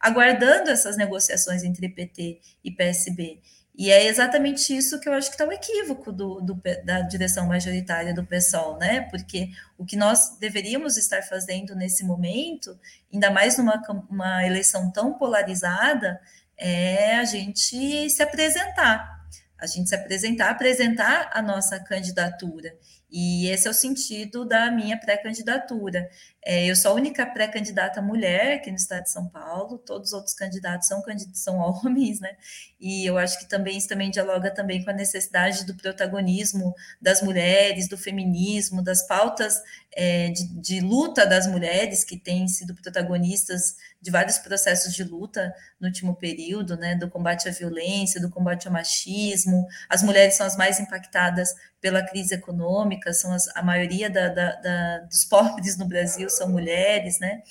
aguardando 0.00 0.70
essas 0.70 0.96
negociações 0.96 1.62
entre 1.62 1.90
PT 1.90 2.40
e 2.64 2.70
PSB. 2.70 3.38
E 3.78 3.92
é 3.92 4.08
exatamente 4.08 4.76
isso 4.76 4.98
que 4.98 5.08
eu 5.08 5.12
acho 5.12 5.28
que 5.28 5.36
está 5.36 5.46
o 5.46 5.52
equívoco 5.52 6.10
do, 6.10 6.40
do, 6.40 6.60
da 6.84 7.00
direção 7.02 7.46
majoritária 7.46 8.12
do 8.12 8.26
PSOL, 8.26 8.76
né? 8.76 9.02
Porque 9.02 9.50
o 9.78 9.84
que 9.84 9.94
nós 9.96 10.36
deveríamos 10.40 10.96
estar 10.96 11.22
fazendo 11.22 11.76
nesse 11.76 12.04
momento, 12.04 12.76
ainda 13.12 13.30
mais 13.30 13.56
numa 13.56 13.80
uma 14.10 14.44
eleição 14.44 14.90
tão 14.90 15.14
polarizada, 15.14 16.20
é 16.56 17.14
a 17.14 17.24
gente 17.24 18.10
se 18.10 18.20
apresentar. 18.20 19.16
A 19.56 19.66
gente 19.68 19.88
se 19.88 19.94
apresentar, 19.94 20.50
apresentar 20.50 21.30
a 21.32 21.40
nossa 21.40 21.78
candidatura. 21.78 22.74
E 23.10 23.48
esse 23.48 23.66
é 23.66 23.70
o 23.70 23.74
sentido 23.74 24.44
da 24.44 24.70
minha 24.70 24.98
pré-candidatura. 24.98 26.10
É, 26.44 26.66
eu 26.66 26.76
sou 26.76 26.92
a 26.92 26.94
única 26.94 27.26
pré-candidata 27.26 28.00
mulher 28.00 28.56
aqui 28.56 28.70
no 28.70 28.76
estado 28.76 29.04
de 29.04 29.10
São 29.10 29.28
Paulo, 29.28 29.78
todos 29.78 30.08
os 30.08 30.12
outros 30.12 30.34
candidatos 30.34 30.88
são, 30.88 31.02
são 31.32 31.56
homens, 31.84 32.20
né? 32.20 32.36
E 32.78 33.04
eu 33.04 33.18
acho 33.18 33.38
que 33.38 33.48
também 33.48 33.76
isso 33.76 33.88
também 33.88 34.10
dialoga 34.10 34.50
também 34.50 34.84
com 34.84 34.90
a 34.90 34.94
necessidade 34.94 35.64
do 35.64 35.74
protagonismo 35.74 36.74
das 37.00 37.22
mulheres, 37.22 37.88
do 37.88 37.98
feminismo, 37.98 38.82
das 38.82 39.06
pautas 39.06 39.60
é, 39.92 40.28
de, 40.28 40.60
de 40.60 40.80
luta 40.80 41.26
das 41.26 41.46
mulheres 41.46 42.04
que 42.04 42.16
têm 42.16 42.46
sido 42.46 42.74
protagonistas 42.74 43.76
de 44.00 44.10
vários 44.10 44.38
processos 44.38 44.94
de 44.94 45.02
luta 45.02 45.52
no 45.80 45.88
último 45.88 46.14
período, 46.14 46.76
né? 46.76 46.94
Do 46.94 47.10
combate 47.10 47.48
à 47.48 47.52
violência, 47.52 48.20
do 48.20 48.30
combate 48.30 48.68
ao 48.68 48.72
machismo. 48.72 49.66
As 49.88 50.02
mulheres 50.02 50.34
são 50.34 50.46
as 50.46 50.56
mais 50.56 50.78
impactadas 50.78 51.54
pela 51.80 52.02
crise 52.02 52.34
econômica 52.34 53.12
são 53.12 53.32
as, 53.32 53.48
a 53.56 53.62
maioria 53.62 54.10
da, 54.10 54.28
da, 54.28 54.52
da, 54.56 54.98
dos 55.00 55.24
pobres 55.24 55.76
no 55.76 55.86
Brasil 55.86 56.28
são 56.28 56.48
mulheres, 56.48 57.18
né? 57.20 57.42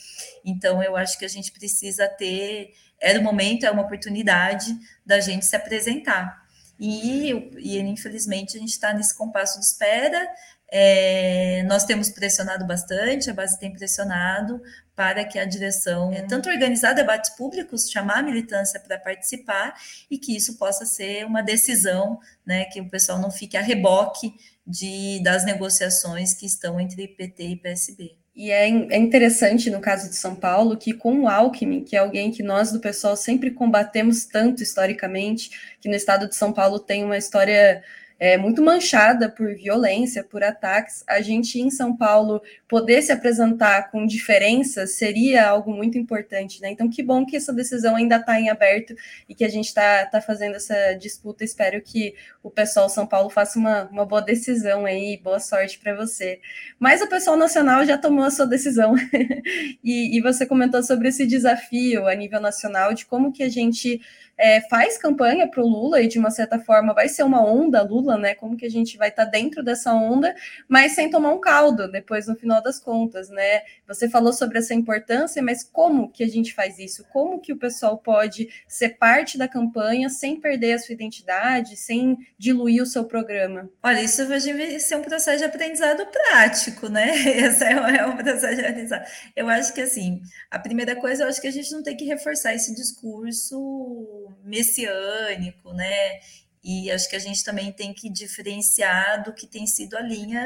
Então, 0.43 0.83
eu 0.83 0.95
acho 0.95 1.17
que 1.17 1.25
a 1.25 1.29
gente 1.29 1.51
precisa 1.51 2.07
ter. 2.07 2.71
Era 2.99 3.19
o 3.19 3.23
momento, 3.23 3.65
é 3.65 3.71
uma 3.71 3.83
oportunidade 3.83 4.75
da 5.05 5.19
gente 5.19 5.45
se 5.45 5.55
apresentar. 5.55 6.45
E, 6.79 7.31
e 7.57 7.79
infelizmente, 7.79 8.57
a 8.57 8.59
gente 8.59 8.71
está 8.71 8.93
nesse 8.93 9.15
compasso 9.17 9.59
de 9.59 9.65
espera. 9.65 10.27
É, 10.69 11.63
nós 11.63 11.85
temos 11.85 12.09
pressionado 12.09 12.65
bastante, 12.65 13.29
a 13.29 13.33
base 13.33 13.57
tem 13.57 13.71
pressionado 13.71 14.61
para 14.97 15.23
que 15.23 15.37
a 15.37 15.45
direção, 15.45 16.11
é, 16.11 16.23
tanto 16.23 16.49
organizar 16.49 16.93
debates 16.93 17.29
públicos, 17.29 17.87
chamar 17.87 18.17
a 18.17 18.23
militância 18.23 18.79
para 18.79 18.97
participar 18.97 19.75
e 20.09 20.17
que 20.17 20.35
isso 20.35 20.57
possa 20.57 20.87
ser 20.87 21.23
uma 21.23 21.43
decisão, 21.43 22.19
né, 22.43 22.65
que 22.65 22.81
o 22.81 22.89
pessoal 22.89 23.21
não 23.21 23.29
fique 23.29 23.55
a 23.55 23.61
reboque 23.61 24.33
de, 24.65 25.21
das 25.21 25.45
negociações 25.45 26.33
que 26.33 26.47
estão 26.47 26.79
entre 26.79 27.07
PT 27.07 27.43
e 27.43 27.55
PSB. 27.55 28.15
E 28.35 28.49
é, 28.49 28.67
é, 28.67 28.97
interessante 28.97 29.69
no 29.69 29.79
caso 29.79 30.09
de 30.09 30.15
São 30.15 30.35
Paulo 30.35 30.75
que 30.75 30.93
com 30.93 31.21
o 31.21 31.27
Alckmin, 31.27 31.83
que 31.83 31.95
é 31.95 31.99
alguém 31.99 32.31
que 32.31 32.41
nós 32.41 32.71
do 32.71 32.79
pessoal 32.79 33.15
sempre 33.15 33.51
combatemos 33.51 34.25
tanto 34.25 34.63
historicamente, 34.63 35.77
que 35.79 35.87
no 35.87 35.95
estado 35.95 36.27
de 36.27 36.35
São 36.35 36.51
Paulo 36.51 36.79
tem 36.79 37.03
uma 37.03 37.17
história 37.17 37.83
é, 38.19 38.37
muito 38.37 38.61
manchada 38.63 39.29
por 39.29 39.53
violência, 39.53 40.23
por 40.23 40.43
ataques. 40.43 41.03
A 41.07 41.21
gente 41.21 41.59
em 41.59 41.69
São 41.69 41.95
Paulo 41.95 42.41
poder 42.67 43.01
se 43.01 43.11
apresentar 43.11 43.91
com 43.91 44.05
diferenças 44.05 44.93
seria 44.93 45.47
algo 45.47 45.71
muito 45.71 45.97
importante, 45.97 46.61
né? 46.61 46.71
Então, 46.71 46.89
que 46.89 47.03
bom 47.03 47.25
que 47.25 47.37
essa 47.37 47.53
decisão 47.53 47.95
ainda 47.95 48.17
está 48.17 48.39
em 48.39 48.49
aberto 48.49 48.95
e 49.29 49.35
que 49.35 49.45
a 49.45 49.49
gente 49.49 49.67
está 49.67 50.05
tá 50.05 50.19
fazendo 50.19 50.55
essa 50.55 50.93
disputa. 50.93 51.43
Espero 51.43 51.81
que 51.81 52.15
o 52.41 52.49
pessoal 52.49 52.89
São 52.89 53.05
Paulo 53.05 53.29
faça 53.29 53.59
uma, 53.59 53.83
uma 53.83 54.05
boa 54.05 54.21
decisão 54.21 54.85
aí, 54.85 55.17
boa 55.17 55.39
sorte 55.39 55.77
para 55.79 55.95
você. 55.95 56.39
Mas 56.79 57.01
o 57.01 57.07
pessoal 57.07 57.37
nacional 57.37 57.85
já 57.85 57.97
tomou 57.97 58.25
a 58.25 58.31
sua 58.31 58.47
decisão 58.47 58.95
e, 59.83 60.17
e 60.17 60.21
você 60.21 60.45
comentou 60.45 60.81
sobre 60.81 61.09
esse 61.09 61.25
desafio 61.25 62.07
a 62.07 62.15
nível 62.15 62.41
nacional 62.41 62.93
de 62.93 63.05
como 63.05 63.31
que 63.31 63.43
a 63.43 63.49
gente 63.49 64.01
é, 64.37 64.61
faz 64.61 64.97
campanha 64.97 65.49
para 65.49 65.63
o 65.63 65.67
Lula 65.67 66.01
e 66.01 66.07
de 66.07 66.19
uma 66.19 66.29
certa 66.29 66.59
forma 66.59 66.93
vai 66.93 67.09
ser 67.09 67.23
uma 67.23 67.43
onda 67.43 67.81
Lula, 67.81 68.17
né? 68.17 68.35
Como 68.35 68.55
que 68.55 68.65
a 68.65 68.69
gente 68.69 68.97
vai 68.97 69.09
estar 69.09 69.25
tá 69.25 69.31
dentro 69.31 69.63
dessa 69.63 69.93
onda, 69.93 70.35
mas 70.67 70.91
sem 70.91 71.09
tomar 71.09 71.33
um 71.33 71.39
caldo 71.39 71.91
depois 71.91 72.27
no 72.27 72.35
final 72.35 72.61
das 72.61 72.79
contas, 72.79 73.29
né? 73.29 73.61
Você 73.87 74.07
falou 74.09 74.31
sobre 74.31 74.59
essa 74.59 74.73
importância, 74.73 75.41
mas 75.41 75.63
como 75.63 76.11
que 76.11 76.23
a 76.23 76.27
gente 76.27 76.53
faz 76.53 76.77
isso? 76.77 77.03
Como 77.11 77.39
que 77.39 77.51
o 77.51 77.57
pessoal 77.57 77.97
pode 77.97 78.47
ser 78.67 78.89
parte 78.97 79.37
da 79.37 79.47
campanha 79.47 80.09
sem 80.09 80.39
perder 80.39 80.73
a 80.73 80.79
sua 80.79 80.93
identidade, 80.93 81.75
sem 81.75 82.17
diluir 82.37 82.83
o 82.83 82.85
seu 82.85 83.05
programa? 83.05 83.69
Olha, 83.81 84.01
isso 84.01 84.27
vai 84.27 84.39
ser 84.39 84.95
um 84.97 85.01
processo 85.01 85.39
de 85.39 85.45
aprendizado 85.45 86.05
prático, 86.05 86.89
né? 86.89 87.07
Esse 87.37 87.63
é, 87.63 87.71
é 87.71 88.05
um 88.05 88.15
processo 88.15 88.55
de 88.55 88.65
aprendizado. 88.65 89.05
Eu 89.35 89.49
acho 89.49 89.73
que 89.73 89.81
assim, 89.81 90.21
a 90.51 90.59
primeira 90.59 90.95
coisa, 90.95 91.23
eu 91.23 91.27
acho 91.27 91.41
que 91.41 91.47
a 91.47 91.51
gente 91.51 91.71
não 91.71 91.81
tem 91.81 91.95
que 91.95 92.05
reforçar 92.05 92.53
esse 92.53 92.75
discurso 92.75 94.26
messiânico, 94.43 95.73
né? 95.73 96.19
E 96.63 96.91
acho 96.91 97.09
que 97.09 97.15
a 97.15 97.19
gente 97.19 97.43
também 97.43 97.71
tem 97.71 97.93
que 97.93 98.09
diferenciar 98.09 99.23
do 99.23 99.33
que 99.33 99.47
tem 99.47 99.65
sido 99.65 99.95
a 99.97 100.01
linha 100.01 100.43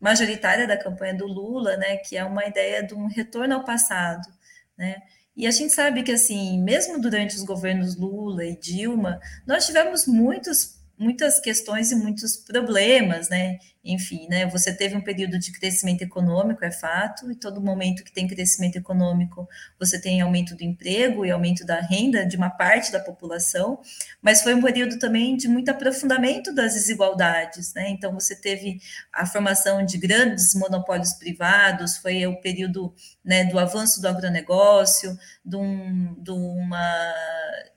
majoritária 0.00 0.66
da 0.66 0.76
campanha 0.76 1.14
do 1.14 1.26
Lula, 1.26 1.76
né? 1.76 1.96
Que 1.96 2.16
é 2.16 2.24
uma 2.24 2.44
ideia 2.44 2.82
de 2.82 2.94
um 2.94 3.06
retorno 3.06 3.54
ao 3.54 3.64
passado, 3.64 4.26
né? 4.76 5.02
E 5.36 5.46
a 5.46 5.50
gente 5.50 5.72
sabe 5.72 6.02
que, 6.02 6.12
assim, 6.12 6.62
mesmo 6.62 7.00
durante 7.00 7.34
os 7.34 7.42
governos 7.42 7.96
Lula 7.96 8.44
e 8.44 8.56
Dilma, 8.56 9.20
nós 9.46 9.66
tivemos 9.66 10.06
muitos 10.06 10.74
muitas 10.96 11.40
questões 11.40 11.90
e 11.90 11.96
muitos 11.96 12.36
problemas, 12.36 13.28
né? 13.28 13.58
Enfim, 13.84 14.26
né? 14.28 14.46
Você 14.46 14.72
teve 14.72 14.96
um 14.96 15.00
período 15.02 15.38
de 15.38 15.52
crescimento 15.52 16.00
econômico, 16.00 16.64
é 16.64 16.70
fato, 16.70 17.30
e 17.30 17.34
todo 17.34 17.60
momento 17.60 18.02
que 18.02 18.10
tem 18.10 18.26
crescimento 18.26 18.76
econômico, 18.76 19.46
você 19.78 20.00
tem 20.00 20.22
aumento 20.22 20.56
do 20.56 20.64
emprego 20.64 21.26
e 21.26 21.30
aumento 21.30 21.66
da 21.66 21.80
renda 21.80 22.24
de 22.24 22.34
uma 22.34 22.48
parte 22.48 22.90
da 22.90 22.98
população, 22.98 23.78
mas 24.22 24.42
foi 24.42 24.54
um 24.54 24.62
período 24.62 24.98
também 24.98 25.36
de 25.36 25.48
muito 25.48 25.68
aprofundamento 25.68 26.54
das 26.54 26.72
desigualdades, 26.72 27.74
né? 27.74 27.90
Então 27.90 28.14
você 28.14 28.34
teve 28.34 28.80
a 29.12 29.26
formação 29.26 29.84
de 29.84 29.98
grandes 29.98 30.54
monopólios 30.54 31.12
privados, 31.12 31.98
foi 31.98 32.26
o 32.26 32.40
período 32.40 32.94
né, 33.22 33.44
do 33.44 33.58
avanço 33.58 34.00
do 34.00 34.08
agronegócio, 34.08 35.18
de, 35.44 35.56
um, 35.56 36.14
de 36.22 36.30
uma 36.30 37.14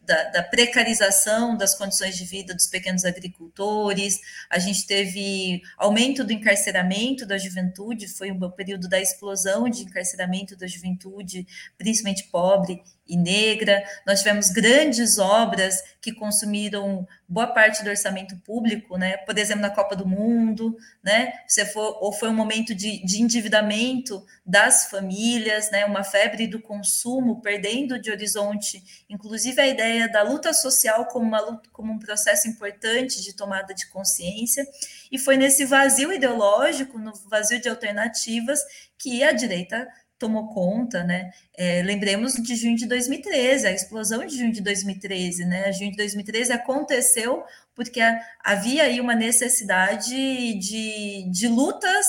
da, 0.07 0.23
da, 0.29 0.43
precarização 0.43 1.57
das 1.57 1.75
condições 1.75 2.15
de 2.15 2.23
vida 2.23 2.55
dos 2.55 2.67
pequenos 2.67 3.03
agricultores, 3.03 4.19
a 4.49 4.57
gente 4.57 4.87
teve 4.87 5.61
aumento 5.77 5.96
do 6.23 6.31
encarceramento 6.31 7.25
da 7.25 7.37
juventude, 7.37 8.07
foi 8.07 8.31
um 8.31 8.51
período 8.51 8.87
da 8.87 8.99
explosão 9.01 9.67
de 9.67 9.83
encarceramento 9.83 10.55
da 10.55 10.67
juventude, 10.67 11.47
principalmente 11.77 12.25
pobre 12.25 12.83
e 13.07 13.17
negra. 13.17 13.83
Nós 14.05 14.19
tivemos 14.19 14.49
grandes 14.49 15.17
obras 15.17 15.83
que 16.01 16.13
consumiram 16.13 17.07
boa 17.27 17.47
parte 17.47 17.83
do 17.83 17.89
orçamento 17.89 18.37
público, 18.37 18.97
né? 18.97 19.17
Por 19.17 19.37
exemplo, 19.37 19.61
na 19.61 19.69
Copa 19.69 19.95
do 19.95 20.07
Mundo, 20.07 20.77
né? 21.03 21.33
Você 21.45 21.65
for, 21.65 21.97
ou 22.01 22.13
foi 22.13 22.29
um 22.29 22.33
momento 22.33 22.73
de, 22.73 23.03
de 23.05 23.21
endividamento 23.21 24.25
das 24.45 24.85
famílias, 24.85 25.69
né? 25.69 25.85
Uma 25.85 26.03
febre 26.03 26.47
do 26.47 26.61
consumo, 26.61 27.41
perdendo 27.41 27.99
de 27.99 28.09
horizonte, 28.09 29.05
inclusive 29.09 29.59
a 29.59 29.67
ideia 29.67 30.09
da 30.09 30.21
luta 30.21 30.53
social 30.53 31.05
como 31.07 31.25
uma 31.25 31.61
como 31.71 31.93
um 31.93 31.99
processo 31.99 32.47
importante 32.47 33.21
de 33.21 33.33
tomada 33.33 33.73
de 33.73 33.87
consciência. 33.87 34.65
E 35.11 35.17
foi 35.17 35.37
nesse 35.37 35.65
vazio 35.65 36.13
ideológico, 36.13 36.97
no 36.97 37.13
vazio 37.29 37.59
de 37.59 37.69
alternativas, 37.69 38.59
que 38.97 39.23
a 39.23 39.31
direita 39.31 39.87
tomou 40.17 40.49
conta, 40.49 41.03
né? 41.03 41.31
É, 41.55 41.81
lembremos 41.83 42.33
de 42.33 42.55
junho 42.55 42.75
de 42.75 42.85
2013, 42.87 43.67
a 43.67 43.71
explosão 43.71 44.25
de 44.25 44.37
junho 44.37 44.51
de 44.51 44.61
2013, 44.61 45.45
né? 45.45 45.71
Junho 45.71 45.91
de 45.91 45.97
2013 45.97 46.51
aconteceu 46.51 47.43
porque 47.75 48.01
havia 48.43 48.83
aí 48.83 48.99
uma 48.99 49.15
necessidade 49.15 50.53
de, 50.55 51.29
de 51.29 51.47
lutas 51.47 52.05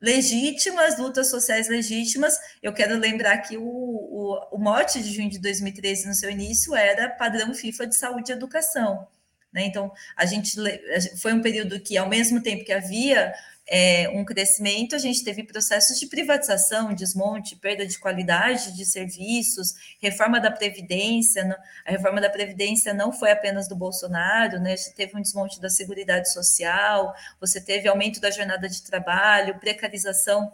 legítimas, 0.00 0.98
lutas 0.98 1.28
sociais 1.30 1.68
legítimas. 1.68 2.36
Eu 2.62 2.72
quero 2.72 2.98
lembrar 2.98 3.38
que 3.38 3.56
o, 3.56 3.62
o, 3.62 4.48
o 4.52 4.58
mote 4.58 5.02
de 5.02 5.12
junho 5.12 5.30
de 5.30 5.38
2013, 5.38 6.06
no 6.06 6.14
seu 6.14 6.30
início, 6.30 6.74
era 6.74 7.08
padrão 7.08 7.54
FIFA 7.54 7.86
de 7.86 7.96
saúde 7.96 8.32
e 8.32 8.34
educação. 8.34 9.06
Né? 9.52 9.66
Então, 9.66 9.92
a 10.16 10.26
gente 10.26 10.56
foi 11.20 11.32
um 11.32 11.42
período 11.42 11.80
que, 11.80 11.96
ao 11.96 12.08
mesmo 12.08 12.42
tempo 12.42 12.64
que 12.64 12.72
havia 12.72 13.32
é, 13.70 14.08
um 14.08 14.24
crescimento, 14.24 14.96
a 14.96 14.98
gente 14.98 15.22
teve 15.22 15.44
processos 15.44 16.00
de 16.00 16.06
privatização, 16.06 16.94
desmonte, 16.94 17.54
perda 17.54 17.86
de 17.86 17.98
qualidade 17.98 18.74
de 18.74 18.84
serviços, 18.86 19.74
reforma 20.00 20.40
da 20.40 20.50
Previdência. 20.50 21.54
A 21.86 21.90
reforma 21.90 22.20
da 22.20 22.30
Previdência 22.30 22.94
não 22.94 23.12
foi 23.12 23.30
apenas 23.30 23.68
do 23.68 23.76
Bolsonaro, 23.76 24.58
né? 24.58 24.74
Você 24.74 24.92
teve 24.94 25.16
um 25.16 25.20
desmonte 25.20 25.60
da 25.60 25.68
Seguridade 25.68 26.32
Social, 26.32 27.14
você 27.38 27.60
teve 27.60 27.86
aumento 27.86 28.20
da 28.20 28.30
jornada 28.30 28.68
de 28.68 28.82
trabalho, 28.82 29.58
precarização 29.58 30.50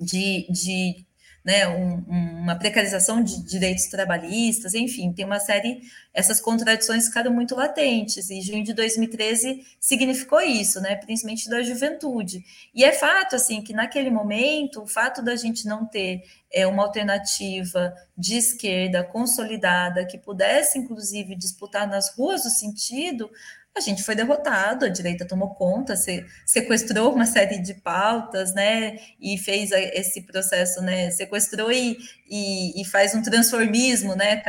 de, 0.00 0.46
de 0.50 1.04
né, 1.44 1.68
um, 1.68 1.96
uma 2.08 2.56
precarização 2.56 3.22
de 3.22 3.44
direitos 3.44 3.86
trabalhistas, 3.86 4.72
enfim, 4.72 5.12
tem 5.12 5.26
uma 5.26 5.38
série, 5.38 5.82
essas 6.14 6.40
contradições 6.40 7.06
ficaram 7.06 7.30
muito 7.30 7.54
latentes, 7.54 8.30
e 8.30 8.40
junho 8.40 8.64
de 8.64 8.72
2013 8.72 9.62
significou 9.78 10.40
isso, 10.40 10.80
né, 10.80 10.96
principalmente 10.96 11.50
da 11.50 11.62
juventude. 11.62 12.42
E 12.74 12.82
é 12.82 12.92
fato, 12.92 13.36
assim, 13.36 13.60
que 13.60 13.74
naquele 13.74 14.10
momento, 14.10 14.82
o 14.82 14.86
fato 14.86 15.22
da 15.22 15.36
gente 15.36 15.66
não 15.66 15.84
ter 15.84 16.22
é, 16.50 16.66
uma 16.66 16.82
alternativa 16.82 17.92
de 18.16 18.36
esquerda 18.36 19.04
consolidada, 19.04 20.06
que 20.06 20.16
pudesse, 20.16 20.78
inclusive, 20.78 21.36
disputar 21.36 21.86
nas 21.86 22.16
ruas 22.16 22.44
do 22.44 22.50
sentido, 22.50 23.30
a 23.76 23.80
gente 23.80 24.04
foi 24.04 24.14
derrotado, 24.14 24.84
a 24.84 24.88
direita 24.88 25.26
tomou 25.26 25.52
conta, 25.54 25.94
sequestrou 26.46 27.12
uma 27.12 27.26
série 27.26 27.58
de 27.58 27.74
pautas, 27.74 28.54
né, 28.54 29.00
e 29.20 29.36
fez 29.36 29.72
esse 29.72 30.22
processo, 30.22 30.80
né, 30.80 31.10
sequestrou 31.10 31.72
e, 31.72 31.98
e, 32.30 32.80
e 32.80 32.84
faz 32.84 33.14
um 33.16 33.22
transformismo, 33.22 34.14
né, 34.14 34.42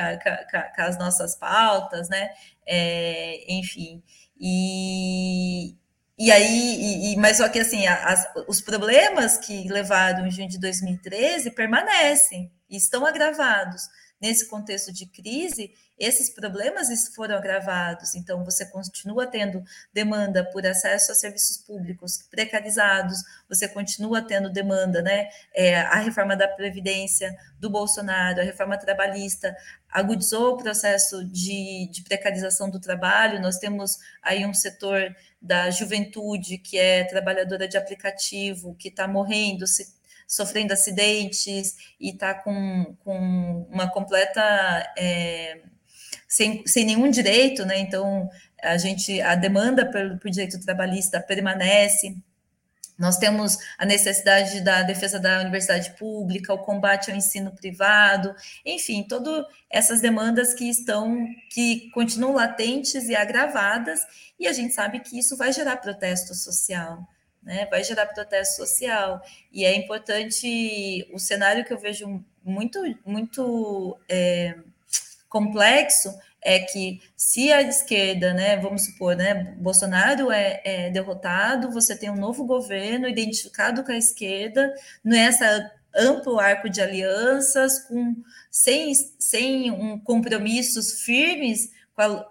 com, 0.75 0.81
as 0.81 0.97
nossas 0.99 1.35
pautas, 1.35 2.07
né, 2.07 2.29
é, 2.67 3.51
enfim, 3.51 4.03
e, 4.39 5.75
e 6.19 6.31
aí, 6.31 7.13
e, 7.13 7.17
mas 7.17 7.37
só 7.37 7.49
que 7.49 7.59
assim, 7.59 7.87
as, 7.87 8.27
os 8.47 8.61
problemas 8.61 9.37
que 9.37 9.67
levaram 9.67 10.27
em 10.27 10.31
junho 10.31 10.47
de 10.47 10.59
2013 10.59 11.49
permanecem 11.49 12.51
e 12.69 12.77
estão 12.77 13.03
agravados 13.03 13.87
nesse 14.21 14.47
contexto 14.47 14.91
de 14.91 15.05
crise, 15.05 15.73
esses 15.97 16.29
problemas 16.29 16.89
foram 17.15 17.35
agravados. 17.35 18.15
Então, 18.15 18.43
você 18.43 18.65
continua 18.65 19.25
tendo 19.25 19.63
demanda 19.93 20.43
por 20.43 20.65
acesso 20.65 21.11
a 21.11 21.15
serviços 21.15 21.57
públicos 21.57 22.21
precarizados, 22.29 23.17
você 23.47 23.67
continua 23.67 24.21
tendo 24.21 24.49
demanda, 24.49 25.01
né? 25.01 25.29
É, 25.53 25.79
a 25.79 25.99
reforma 25.99 26.35
da 26.35 26.47
Previdência 26.47 27.35
do 27.59 27.69
Bolsonaro, 27.69 28.41
a 28.41 28.43
reforma 28.43 28.77
trabalhista 28.77 29.55
agudizou 29.89 30.53
o 30.53 30.57
processo 30.57 31.23
de, 31.23 31.89
de 31.89 32.03
precarização 32.03 32.69
do 32.69 32.79
trabalho. 32.79 33.41
Nós 33.41 33.57
temos 33.57 33.97
aí 34.21 34.45
um 34.45 34.53
setor 34.53 35.15
da 35.41 35.69
juventude 35.69 36.57
que 36.57 36.77
é 36.77 37.05
trabalhadora 37.05 37.67
de 37.67 37.77
aplicativo, 37.77 38.75
que 38.75 38.89
está 38.89 39.07
morrendo, 39.07 39.65
se 39.65 39.95
sofrendo 40.27 40.73
acidentes 40.73 41.75
e 41.99 42.11
está 42.11 42.33
com, 42.33 42.95
com 43.03 43.67
uma 43.69 43.89
completa 43.89 44.41
é, 44.97 45.61
sem, 46.27 46.65
sem 46.65 46.85
nenhum 46.85 47.09
direito, 47.09 47.65
né? 47.65 47.79
Então 47.79 48.29
a 48.61 48.77
gente 48.77 49.21
a 49.21 49.35
demanda 49.35 49.85
pelo, 49.85 50.17
pelo 50.17 50.31
direito 50.31 50.59
trabalhista 50.59 51.21
permanece. 51.21 52.15
Nós 52.97 53.17
temos 53.17 53.57
a 53.77 53.85
necessidade 53.85 54.61
da 54.61 54.81
defesa 54.81 55.19
da 55.19 55.41
universidade 55.41 55.91
pública, 55.97 56.53
o 56.53 56.59
combate 56.59 57.11
ao 57.11 57.17
ensino 57.17 57.51
privado, 57.51 58.33
enfim, 58.65 59.03
todas 59.03 59.45
essas 59.69 59.99
demandas 59.99 60.53
que 60.53 60.69
estão, 60.69 61.27
que 61.51 61.89
continuam 61.91 62.33
latentes 62.33 63.09
e 63.09 63.15
agravadas, 63.15 63.99
e 64.39 64.47
a 64.47 64.53
gente 64.53 64.73
sabe 64.73 65.01
que 65.01 65.19
isso 65.19 65.35
vai 65.35 65.51
gerar 65.51 65.75
protesto 65.77 66.33
social 66.33 67.05
né? 67.45 67.67
Vai 67.67 67.83
gerar 67.83 68.07
protesto 68.07 68.57
social. 68.57 69.21
E 69.53 69.63
é 69.63 69.75
importante 69.75 71.07
o 71.13 71.19
cenário 71.19 71.63
que 71.63 71.71
eu 71.71 71.77
vejo 71.79 72.21
muito, 72.43 72.79
muito 73.05 73.97
é, 74.09 74.55
complexo 75.29 76.13
é 76.41 76.59
que 76.59 77.01
se 77.17 77.51
a 77.51 77.61
esquerda, 77.61 78.33
né, 78.33 78.57
vamos 78.57 78.85
supor, 78.85 79.15
né, 79.15 79.55
Bolsonaro 79.57 80.31
é, 80.31 80.61
é, 80.63 80.89
derrotado, 80.91 81.71
você 81.71 81.97
tem 81.97 82.09
um 82.09 82.15
novo 82.15 82.45
governo 82.45 83.07
identificado 83.07 83.83
com 83.83 83.91
a 83.91 83.97
esquerda, 83.97 84.71
nessa 85.03 85.71
amplo 85.95 86.39
arco 86.39 86.69
de 86.69 86.81
alianças, 86.81 87.79
com, 87.87 88.15
sem, 88.51 88.93
sem 89.17 89.71
um 89.71 89.97
compromissos 89.97 91.01
firmes 91.01 91.71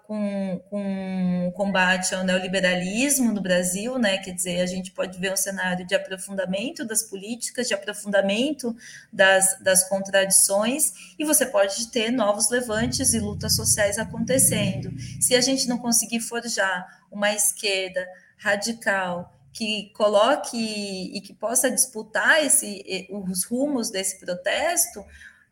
com, 0.05 0.59
com 0.69 1.51
combate 1.55 2.13
ao 2.13 2.23
neoliberalismo 2.23 3.31
no 3.31 3.41
Brasil, 3.41 3.97
né? 3.97 4.19
Quer 4.19 4.31
dizer, 4.31 4.61
a 4.61 4.65
gente 4.67 4.91
pode 4.91 5.17
ver 5.19 5.33
um 5.33 5.37
cenário 5.37 5.85
de 5.85 5.95
aprofundamento 5.95 6.85
das 6.85 7.01
políticas, 7.03 7.67
de 7.67 7.73
aprofundamento 7.73 8.75
das, 9.11 9.57
das 9.59 9.89
contradições, 9.89 11.15
e 11.17 11.25
você 11.25 11.47
pode 11.47 11.87
ter 11.89 12.11
novos 12.11 12.49
levantes 12.49 13.13
e 13.13 13.19
lutas 13.19 13.55
sociais 13.55 13.97
acontecendo. 13.97 14.93
Se 15.19 15.33
a 15.35 15.41
gente 15.41 15.67
não 15.67 15.79
conseguir 15.79 16.19
forjar 16.19 17.03
uma 17.11 17.33
esquerda 17.33 18.07
radical 18.37 19.33
que 19.51 19.89
coloque 19.95 20.57
e 20.57 21.21
que 21.21 21.33
possa 21.33 21.71
disputar 21.71 22.43
esse, 22.43 23.07
os 23.09 23.45
rumos 23.45 23.89
desse 23.89 24.19
protesto, 24.19 25.03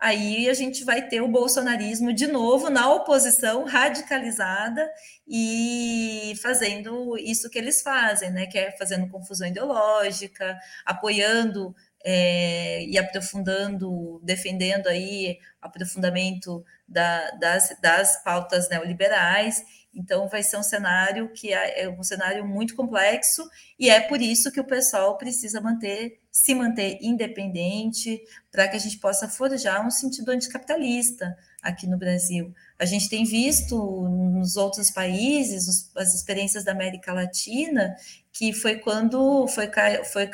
aí 0.03 0.49
a 0.49 0.53
gente 0.53 0.83
vai 0.83 1.07
ter 1.07 1.21
o 1.21 1.29
bolsonarismo 1.29 2.11
de 2.11 2.27
novo 2.27 2.69
na 2.69 2.91
oposição 2.93 3.63
radicalizada 3.63 4.91
e 5.25 6.33
fazendo 6.41 7.17
isso 7.17 7.49
que 7.49 7.57
eles 7.57 7.81
fazem, 7.81 8.29
né? 8.29 8.45
Que 8.45 8.59
é 8.59 8.71
fazendo 8.73 9.07
confusão 9.07 9.47
ideológica, 9.47 10.59
apoiando 10.85 11.73
é, 12.03 12.83
e 12.83 12.97
aprofundando, 12.97 14.19
defendendo 14.21 14.87
aí 14.87 15.39
aprofundamento 15.61 16.65
da, 16.85 17.31
das, 17.31 17.73
das 17.81 18.21
pautas 18.25 18.67
neoliberais. 18.67 19.63
Então, 19.93 20.27
vai 20.27 20.41
ser 20.41 20.57
um 20.57 20.63
cenário 20.63 21.31
que 21.33 21.53
é, 21.53 21.83
é 21.83 21.89
um 21.89 22.03
cenário 22.03 22.45
muito 22.45 22.75
complexo 22.75 23.47
e 23.77 23.89
é 23.89 24.01
por 24.01 24.21
isso 24.21 24.51
que 24.51 24.59
o 24.59 24.65
pessoal 24.65 25.17
precisa 25.17 25.61
manter 25.61 26.19
se 26.31 26.55
manter 26.55 26.97
independente 26.99 28.19
para 28.51 28.67
que 28.67 28.75
a 28.75 28.79
gente 28.79 28.97
possa 28.97 29.29
forjar 29.29 29.85
um 29.85 29.91
sentido 29.91 30.31
anticapitalista 30.31 31.37
aqui 31.61 31.85
no 31.85 31.95
Brasil. 31.95 32.51
A 32.79 32.85
gente 32.85 33.07
tem 33.07 33.23
visto 33.23 33.77
nos 34.09 34.57
outros 34.57 34.89
países, 34.89 35.91
as 35.95 36.15
experiências 36.15 36.63
da 36.63 36.71
América 36.71 37.13
Latina, 37.13 37.95
que 38.31 38.51
foi 38.51 38.77
quando 38.77 39.47
foi, 39.47 39.69
foi 40.11 40.27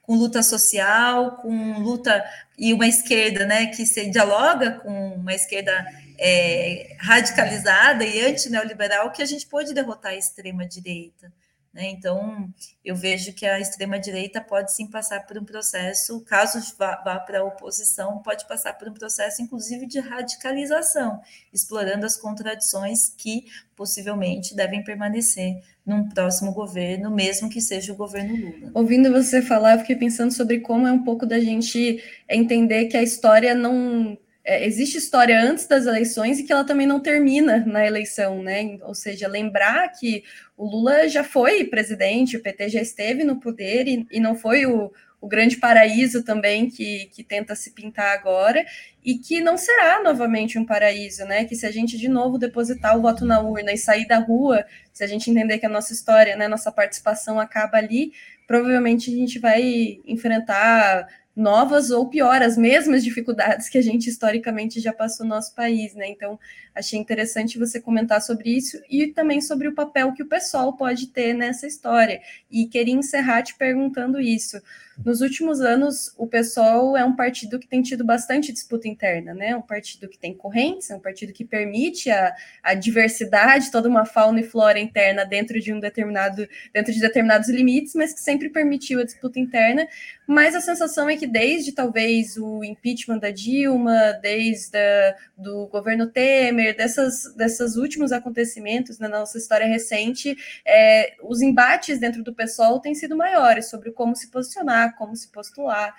com 0.00 0.16
luta 0.16 0.42
social, 0.42 1.36
com 1.36 1.80
luta 1.80 2.24
e 2.58 2.72
uma 2.72 2.88
esquerda 2.88 3.44
né, 3.44 3.66
que 3.66 3.84
se 3.84 4.08
dialoga 4.08 4.80
com 4.80 5.16
uma 5.16 5.34
esquerda 5.34 5.86
é, 6.18 6.96
radicalizada 6.98 8.04
e 8.04 8.20
antineoliberal 8.20 9.10
que 9.12 9.22
a 9.22 9.26
gente 9.26 9.46
pôde 9.46 9.74
derrotar 9.74 10.12
a 10.12 10.16
extrema-direita. 10.16 11.32
Né? 11.76 11.90
Então, 11.90 12.48
eu 12.82 12.96
vejo 12.96 13.34
que 13.34 13.44
a 13.44 13.60
extrema-direita 13.60 14.40
pode 14.40 14.72
sim 14.72 14.86
passar 14.86 15.26
por 15.26 15.36
um 15.36 15.44
processo, 15.44 16.18
caso 16.22 16.58
vá, 16.78 17.02
vá 17.04 17.20
para 17.20 17.40
a 17.40 17.44
oposição, 17.44 18.22
pode 18.22 18.48
passar 18.48 18.72
por 18.72 18.88
um 18.88 18.94
processo, 18.94 19.42
inclusive, 19.42 19.86
de 19.86 20.00
radicalização, 20.00 21.20
explorando 21.52 22.06
as 22.06 22.16
contradições 22.16 23.10
que 23.10 23.44
possivelmente 23.76 24.56
devem 24.56 24.82
permanecer 24.82 25.62
num 25.84 26.08
próximo 26.08 26.50
governo, 26.52 27.10
mesmo 27.10 27.50
que 27.50 27.60
seja 27.60 27.92
o 27.92 27.96
governo 27.96 28.34
Lula. 28.34 28.70
Ouvindo 28.72 29.12
você 29.12 29.42
falar, 29.42 29.74
eu 29.74 29.80
fiquei 29.80 29.96
pensando 29.96 30.32
sobre 30.32 30.60
como 30.60 30.86
é 30.86 30.92
um 30.92 31.04
pouco 31.04 31.26
da 31.26 31.38
gente 31.38 32.02
entender 32.26 32.86
que 32.86 32.96
a 32.96 33.02
história 33.02 33.54
não 33.54 34.16
é, 34.46 34.64
existe 34.64 34.96
história 34.96 35.42
antes 35.42 35.66
das 35.66 35.86
eleições 35.86 36.38
e 36.38 36.44
que 36.44 36.52
ela 36.52 36.64
também 36.64 36.86
não 36.86 37.00
termina 37.00 37.64
na 37.66 37.84
eleição, 37.84 38.42
né? 38.42 38.78
Ou 38.82 38.94
seja, 38.94 39.26
lembrar 39.26 39.88
que 39.88 40.22
o 40.56 40.64
Lula 40.64 41.08
já 41.08 41.24
foi 41.24 41.64
presidente, 41.64 42.36
o 42.36 42.42
PT 42.42 42.68
já 42.68 42.80
esteve 42.80 43.24
no 43.24 43.40
poder 43.40 43.88
e, 43.88 44.06
e 44.08 44.20
não 44.20 44.36
foi 44.36 44.64
o, 44.64 44.92
o 45.20 45.26
grande 45.26 45.56
paraíso 45.56 46.22
também 46.22 46.70
que, 46.70 47.06
que 47.06 47.24
tenta 47.24 47.56
se 47.56 47.72
pintar 47.72 48.14
agora, 48.16 48.64
e 49.04 49.18
que 49.18 49.40
não 49.40 49.56
será 49.56 50.00
novamente 50.00 50.58
um 50.58 50.64
paraíso, 50.64 51.24
né? 51.24 51.44
Que 51.44 51.56
se 51.56 51.66
a 51.66 51.72
gente 51.72 51.98
de 51.98 52.08
novo 52.08 52.38
depositar 52.38 52.96
o 52.96 53.02
voto 53.02 53.24
na 53.24 53.40
urna 53.40 53.72
e 53.72 53.78
sair 53.78 54.06
da 54.06 54.18
rua, 54.18 54.64
se 54.92 55.02
a 55.02 55.08
gente 55.08 55.28
entender 55.28 55.58
que 55.58 55.66
a 55.66 55.70
nossa 55.70 55.92
história, 55.92 56.36
né, 56.36 56.46
nossa 56.46 56.70
participação 56.70 57.40
acaba 57.40 57.78
ali, 57.78 58.12
provavelmente 58.46 59.10
a 59.10 59.14
gente 59.14 59.40
vai 59.40 59.98
enfrentar 60.06 61.08
novas 61.36 61.90
ou 61.90 62.08
pior, 62.08 62.40
as 62.42 62.56
mesmas 62.56 63.04
dificuldades 63.04 63.68
que 63.68 63.76
a 63.76 63.82
gente 63.82 64.08
historicamente 64.08 64.80
já 64.80 64.92
passou 64.92 65.26
no 65.26 65.34
nosso 65.34 65.54
país, 65.54 65.94
né? 65.94 66.08
Então, 66.08 66.40
achei 66.74 66.98
interessante 66.98 67.58
você 67.58 67.78
comentar 67.78 68.22
sobre 68.22 68.56
isso 68.56 68.80
e 68.88 69.08
também 69.08 69.42
sobre 69.42 69.68
o 69.68 69.74
papel 69.74 70.14
que 70.14 70.22
o 70.22 70.26
pessoal 70.26 70.72
pode 70.72 71.08
ter 71.08 71.34
nessa 71.34 71.66
história. 71.66 72.22
E 72.50 72.66
queria 72.66 72.94
encerrar 72.94 73.42
te 73.42 73.54
perguntando 73.54 74.18
isso. 74.18 74.58
Nos 75.04 75.20
últimos 75.20 75.60
anos, 75.60 76.14
o 76.16 76.26
PSOL 76.26 76.96
é 76.96 77.04
um 77.04 77.14
partido 77.14 77.58
que 77.58 77.68
tem 77.68 77.82
tido 77.82 78.02
bastante 78.02 78.50
disputa 78.50 78.88
interna, 78.88 79.34
né? 79.34 79.54
Um 79.54 79.60
partido 79.60 80.08
que 80.08 80.18
tem 80.18 80.32
correntes, 80.32 80.90
é 80.90 80.96
um 80.96 81.00
partido 81.00 81.34
que 81.34 81.44
permite 81.44 82.10
a, 82.10 82.34
a 82.62 82.72
diversidade, 82.72 83.70
toda 83.70 83.90
uma 83.90 84.06
fauna 84.06 84.40
e 84.40 84.42
flora 84.42 84.78
interna 84.78 85.24
dentro 85.26 85.60
de 85.60 85.70
um 85.70 85.80
determinado, 85.80 86.48
dentro 86.72 86.94
de 86.94 87.00
determinados 87.00 87.50
limites, 87.50 87.94
mas 87.94 88.14
que 88.14 88.20
sempre 88.20 88.48
permitiu 88.48 89.00
a 89.00 89.04
disputa 89.04 89.38
interna. 89.38 89.86
Mas 90.26 90.54
a 90.54 90.62
sensação 90.62 91.10
é 91.10 91.16
que 91.16 91.25
desde 91.26 91.72
talvez 91.72 92.36
o 92.36 92.62
impeachment 92.64 93.18
da 93.18 93.30
Dilma, 93.30 94.12
desde 94.22 94.76
a, 94.76 95.14
do 95.36 95.66
governo 95.68 96.06
Temer, 96.06 96.76
dessas, 96.76 97.34
desses 97.34 97.76
últimos 97.76 98.12
acontecimentos 98.12 98.98
na 98.98 99.08
nossa 99.08 99.38
história 99.38 99.66
recente, 99.66 100.36
é, 100.66 101.14
os 101.22 101.40
embates 101.40 101.98
dentro 101.98 102.22
do 102.22 102.34
PSOL 102.34 102.80
têm 102.80 102.94
sido 102.94 103.16
maiores 103.16 103.68
sobre 103.70 103.90
como 103.90 104.14
se 104.14 104.30
posicionar 104.30 104.96
como 104.96 105.16
se 105.16 105.28
postular. 105.28 105.94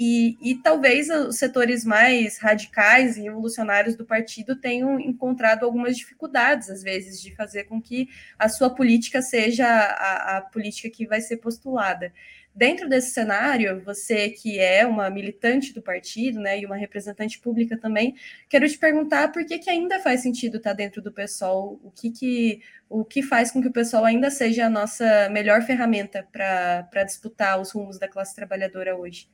E, 0.00 0.38
e, 0.40 0.54
talvez 0.54 1.08
os 1.10 1.38
setores 1.38 1.84
mais 1.84 2.38
radicais 2.38 3.16
e 3.16 3.22
revolucionários 3.22 3.96
do 3.96 4.04
partido 4.04 4.54
tenham 4.54 5.00
encontrado 5.00 5.64
algumas 5.64 5.96
dificuldades, 5.96 6.70
às 6.70 6.84
vezes, 6.84 7.20
de 7.20 7.34
fazer 7.34 7.64
com 7.64 7.82
que 7.82 8.08
a 8.38 8.48
sua 8.48 8.70
política 8.70 9.20
seja 9.20 9.66
a, 9.66 10.36
a 10.36 10.40
política 10.40 10.88
que 10.88 11.04
vai 11.04 11.20
ser 11.20 11.38
postulada. 11.38 12.12
Dentro 12.58 12.88
desse 12.88 13.12
cenário, 13.12 13.80
você 13.84 14.30
que 14.30 14.58
é 14.58 14.84
uma 14.84 15.08
militante 15.08 15.72
do 15.72 15.80
partido, 15.80 16.40
né, 16.40 16.58
e 16.58 16.66
uma 16.66 16.74
representante 16.74 17.38
pública 17.38 17.78
também, 17.78 18.16
quero 18.48 18.68
te 18.68 18.76
perguntar 18.76 19.30
por 19.30 19.46
que, 19.46 19.60
que 19.60 19.70
ainda 19.70 20.00
faz 20.00 20.22
sentido 20.22 20.56
estar 20.56 20.72
dentro 20.72 21.00
do 21.00 21.12
PSOL, 21.12 21.78
o 21.84 21.92
que, 21.92 22.10
que, 22.10 22.60
o 22.90 23.04
que 23.04 23.22
faz 23.22 23.52
com 23.52 23.62
que 23.62 23.68
o 23.68 23.72
PSOL 23.72 24.04
ainda 24.04 24.28
seja 24.28 24.66
a 24.66 24.68
nossa 24.68 25.28
melhor 25.30 25.62
ferramenta 25.62 26.26
para 26.32 27.04
disputar 27.04 27.60
os 27.60 27.70
rumos 27.70 27.96
da 27.96 28.08
classe 28.08 28.34
trabalhadora 28.34 28.96
hoje? 28.96 29.28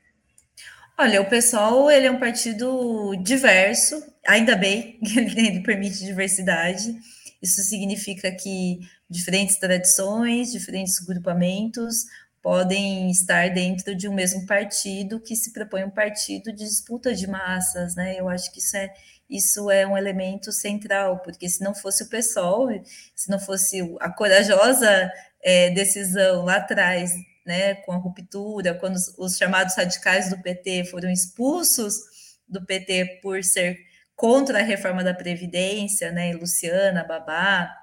Olha, 0.99 1.23
o 1.23 1.25
PSOL 1.25 1.91
ele 1.91 2.07
é 2.07 2.11
um 2.11 2.21
partido 2.21 3.17
diverso, 3.23 4.05
ainda 4.27 4.55
bem 4.55 5.01
que 5.01 5.19
ele 5.19 5.63
permite 5.63 6.05
diversidade. 6.05 6.95
Isso 7.41 7.63
significa 7.63 8.31
que 8.31 8.81
diferentes 9.09 9.57
tradições, 9.57 10.53
diferentes 10.53 10.99
grupamentos 10.99 12.05
podem 12.45 13.11
estar 13.11 13.49
dentro 13.49 13.97
de 13.97 14.07
um 14.07 14.13
mesmo 14.13 14.45
partido 14.45 15.19
que 15.19 15.35
se 15.35 15.51
propõe 15.51 15.83
um 15.83 15.91
partido 15.91 16.53
de 16.53 16.63
disputa 16.63 17.15
de 17.15 17.27
massas, 17.27 17.95
né? 17.95 18.21
Eu 18.21 18.29
acho 18.29 18.53
que 18.53 18.59
isso 18.59 18.77
é 18.77 18.93
isso 19.31 19.71
é 19.71 19.87
um 19.87 19.97
elemento 19.97 20.53
central, 20.53 21.21
porque 21.21 21.49
se 21.49 21.65
não 21.65 21.75
fosse 21.75 22.03
o 22.03 22.09
PSOL, 22.11 22.69
se 23.17 23.31
não 23.31 23.39
fosse 23.39 23.81
a 23.99 24.11
corajosa 24.11 25.11
é, 25.43 25.71
decisão 25.71 26.45
lá 26.45 26.57
atrás, 26.57 27.15
né, 27.47 27.77
com 27.77 27.93
a 27.93 27.97
ruptura, 27.97 28.75
quando 28.75 28.97
os, 28.97 29.15
os 29.17 29.39
chamados 29.39 29.75
radicais 29.75 30.29
do 30.29 30.43
PT 30.43 30.85
foram 30.85 31.11
expulsos 31.11 32.01
do 32.47 32.63
PT 32.67 33.21
por 33.23 33.43
ser 33.43 33.79
contra 34.15 34.59
a 34.59 34.63
reforma 34.63 35.03
da 35.03 35.15
Previdência, 35.15 36.13
né, 36.13 36.35
Luciana, 36.35 37.05
Babá, 37.05 37.75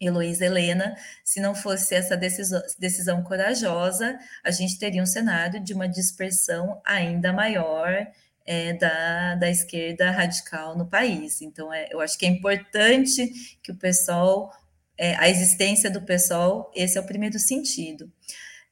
Heloísa 0.00 0.46
Helena, 0.46 0.96
se 1.24 1.40
não 1.40 1.54
fosse 1.54 1.94
essa 1.94 2.16
decisão, 2.16 2.62
decisão 2.78 3.22
corajosa, 3.22 4.18
a 4.44 4.50
gente 4.50 4.78
teria 4.78 5.02
um 5.02 5.06
cenário 5.06 5.60
de 5.60 5.74
uma 5.74 5.88
dispersão 5.88 6.80
ainda 6.84 7.32
maior 7.32 8.06
é, 8.46 8.72
da, 8.72 9.34
da 9.34 9.50
esquerda 9.50 10.10
radical 10.10 10.76
no 10.76 10.86
país. 10.86 11.42
Então, 11.42 11.72
é, 11.72 11.88
eu 11.90 12.00
acho 12.00 12.16
que 12.16 12.24
é 12.24 12.28
importante 12.28 13.58
que 13.62 13.72
o 13.72 13.76
PSOL, 13.76 14.50
é, 14.96 15.14
a 15.16 15.28
existência 15.28 15.90
do 15.90 16.00
PSOL, 16.00 16.70
esse 16.74 16.96
é 16.96 17.00
o 17.00 17.06
primeiro 17.06 17.38
sentido. 17.38 18.10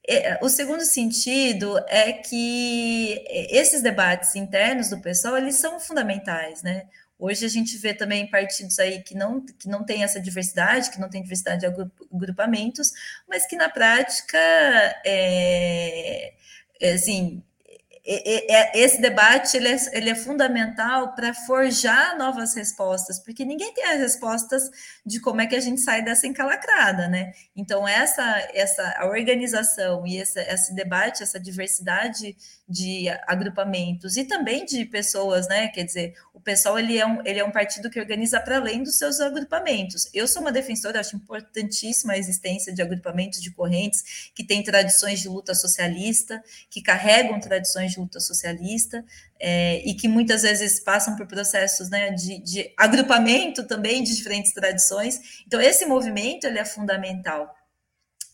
É, 0.09 0.39
o 0.41 0.49
segundo 0.49 0.83
sentido 0.83 1.77
é 1.87 2.13
que 2.13 3.23
esses 3.51 3.81
debates 3.83 4.35
internos 4.35 4.89
do 4.89 5.01
PSOL, 5.01 5.37
eles 5.37 5.55
são 5.55 5.79
fundamentais, 5.79 6.63
né? 6.63 6.87
Hoje 7.19 7.45
a 7.45 7.49
gente 7.49 7.77
vê 7.77 7.93
também 7.93 8.29
partidos 8.29 8.77
aí 8.77 9.01
que 9.01 9.15
não, 9.15 9.43
que 9.43 9.67
não 9.67 9.83
tem 9.83 10.03
essa 10.03 10.21
diversidade, 10.21 10.91
que 10.91 10.99
não 10.99 11.09
tem 11.09 11.21
diversidade 11.21 11.61
de 11.61 11.65
agrupamentos, 11.65 12.91
mas 13.27 13.47
que 13.47 13.55
na 13.55 13.69
prática, 13.69 14.37
é, 15.03 16.33
é 16.79 16.93
assim, 16.93 17.43
esse 18.73 19.01
debate 19.01 19.57
ele 19.57 19.67
é, 19.67 19.77
ele 19.91 20.09
é 20.09 20.15
fundamental 20.15 21.13
para 21.13 21.33
forjar 21.33 22.17
novas 22.17 22.55
respostas, 22.55 23.19
porque 23.19 23.43
ninguém 23.43 23.73
tem 23.73 23.83
as 23.83 23.99
respostas 23.99 24.69
de 25.05 25.19
como 25.19 25.41
é 25.41 25.47
que 25.47 25.55
a 25.55 25.59
gente 25.59 25.81
sai 25.81 26.01
dessa 26.01 26.25
encalacrada, 26.25 27.09
né? 27.09 27.33
Então, 27.53 27.85
essa, 27.85 28.23
essa 28.53 28.95
a 28.97 29.07
organização 29.07 30.07
e 30.07 30.17
esse 30.17 30.73
debate, 30.73 31.21
essa 31.21 31.37
diversidade 31.37 32.37
de 32.69 33.07
agrupamentos 33.25 34.15
e 34.15 34.23
também 34.23 34.63
de 34.63 34.85
pessoas, 34.85 35.47
né? 35.47 35.67
Quer 35.67 35.83
dizer, 35.83 36.15
o 36.33 36.39
pessoal 36.39 36.79
ele 36.79 36.97
é 36.97 37.05
um, 37.05 37.25
ele 37.25 37.39
é 37.39 37.43
um 37.43 37.51
partido 37.51 37.89
que 37.89 37.99
organiza 37.99 38.39
para 38.39 38.57
além 38.57 38.83
dos 38.83 38.97
seus 38.97 39.19
agrupamentos. 39.19 40.09
Eu 40.13 40.27
sou 40.27 40.41
uma 40.41 40.51
defensora, 40.51 40.99
acho 40.99 41.15
importantíssima 41.15 42.13
a 42.13 42.17
existência 42.17 42.73
de 42.73 42.81
agrupamentos 42.81 43.41
de 43.41 43.51
correntes 43.51 44.31
que 44.33 44.45
têm 44.45 44.63
tradições 44.63 45.19
de 45.19 45.27
luta 45.27 45.53
socialista, 45.55 46.41
que 46.69 46.81
carregam 46.81 47.39
tradições 47.39 47.91
de 47.91 47.96
luta 47.97 48.19
socialista 48.19 49.03
é, 49.39 49.81
e 49.87 49.93
que 49.93 50.07
muitas 50.07 50.43
vezes 50.43 50.79
passam 50.79 51.15
por 51.15 51.27
processos 51.27 51.89
né, 51.89 52.11
de, 52.11 52.39
de 52.39 52.73
agrupamento 52.77 53.65
também 53.65 54.03
de 54.03 54.15
diferentes 54.15 54.53
tradições. 54.53 55.43
Então, 55.45 55.59
esse 55.59 55.85
movimento 55.85 56.45
ele 56.45 56.59
é 56.59 56.65
fundamental. 56.65 57.53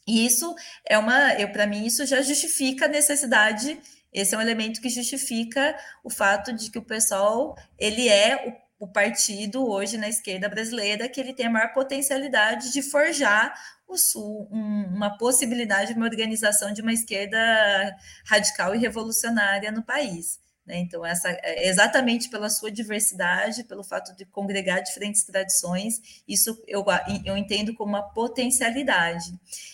E 0.07 0.25
isso 0.25 0.53
é 0.87 0.97
uma, 0.97 1.33
eu 1.35 1.51
para 1.51 1.65
mim, 1.65 1.85
isso 1.85 2.05
já 2.05 2.21
justifica 2.21 2.85
a 2.85 2.89
necessidade. 2.89 3.79
Esse 4.11 4.35
é 4.35 4.37
um 4.37 4.41
elemento 4.41 4.81
que 4.81 4.89
justifica 4.89 5.75
o 6.03 6.09
fato 6.09 6.53
de 6.53 6.69
que 6.69 6.77
o 6.77 6.83
pessoal 6.83 7.55
ele 7.79 8.09
é 8.09 8.49
o 8.49 8.63
o 8.83 8.87
partido 8.87 9.65
hoje 9.65 9.97
na 9.97 10.09
esquerda 10.09 10.49
brasileira 10.49 11.07
que 11.07 11.17
ele 11.17 11.33
tem 11.33 11.45
a 11.45 11.49
maior 11.49 11.71
potencialidade 11.71 12.73
de 12.73 12.81
forjar 12.81 13.53
Sul, 13.97 14.47
um, 14.51 14.85
uma 14.95 15.17
possibilidade 15.17 15.93
de 15.93 15.99
uma 15.99 16.07
organização 16.07 16.71
de 16.73 16.81
uma 16.81 16.93
esquerda 16.93 17.37
radical 18.25 18.75
e 18.75 18.79
revolucionária 18.79 19.71
no 19.71 19.83
país. 19.83 20.41
Né? 20.65 20.77
Então, 20.77 21.05
essa, 21.05 21.29
é, 21.29 21.67
exatamente 21.67 22.29
pela 22.29 22.49
sua 22.49 22.71
diversidade, 22.71 23.65
pelo 23.65 23.83
fato 23.83 24.15
de 24.15 24.25
congregar 24.25 24.81
diferentes 24.81 25.23
tradições, 25.23 26.23
isso 26.27 26.61
eu, 26.67 26.85
eu 27.25 27.35
entendo 27.35 27.73
como 27.73 27.89
uma 27.89 28.13
potencialidade. 28.13 29.25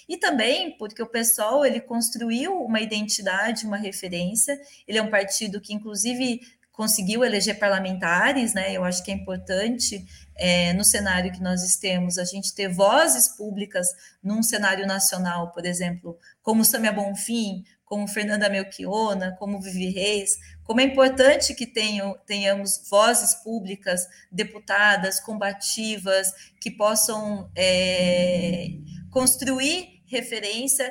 E 0.07 0.17
também 0.17 0.75
porque 0.77 1.01
o 1.01 1.07
PSOL 1.07 1.65
ele 1.65 1.79
construiu 1.79 2.63
uma 2.63 2.81
identidade, 2.81 3.67
uma 3.67 3.77
referência, 3.77 4.59
ele 4.87 4.97
é 4.97 5.01
um 5.01 5.11
partido 5.11 5.61
que, 5.61 5.73
inclusive, 5.73 6.41
conseguiu 6.79 7.25
eleger 7.25 7.59
parlamentares, 7.59 8.53
né? 8.53 8.71
Eu 8.71 8.85
acho 8.85 9.03
que 9.03 9.11
é 9.11 9.13
importante 9.13 10.01
é, 10.33 10.71
no 10.71 10.85
cenário 10.85 11.29
que 11.29 11.41
nós 11.41 11.75
temos 11.75 12.17
a 12.17 12.23
gente 12.23 12.55
ter 12.55 12.69
vozes 12.69 13.35
públicas 13.35 13.85
num 14.23 14.41
cenário 14.41 14.87
nacional, 14.87 15.51
por 15.51 15.65
exemplo, 15.65 16.17
como 16.41 16.63
Samia 16.63 16.93
Bonfim, 16.93 17.65
como 17.83 18.07
Fernanda 18.07 18.49
Melchiona, 18.49 19.35
como 19.37 19.59
Vivi 19.59 19.89
Reis, 19.89 20.37
como 20.63 20.79
é 20.79 20.85
importante 20.85 21.53
que 21.53 21.65
tenham, 21.65 22.17
tenhamos 22.25 22.87
vozes 22.89 23.35
públicas, 23.43 24.07
deputadas, 24.31 25.19
combativas, 25.19 26.31
que 26.61 26.71
possam 26.71 27.51
é, 27.57 28.69
construir 29.11 30.01
referência 30.05 30.89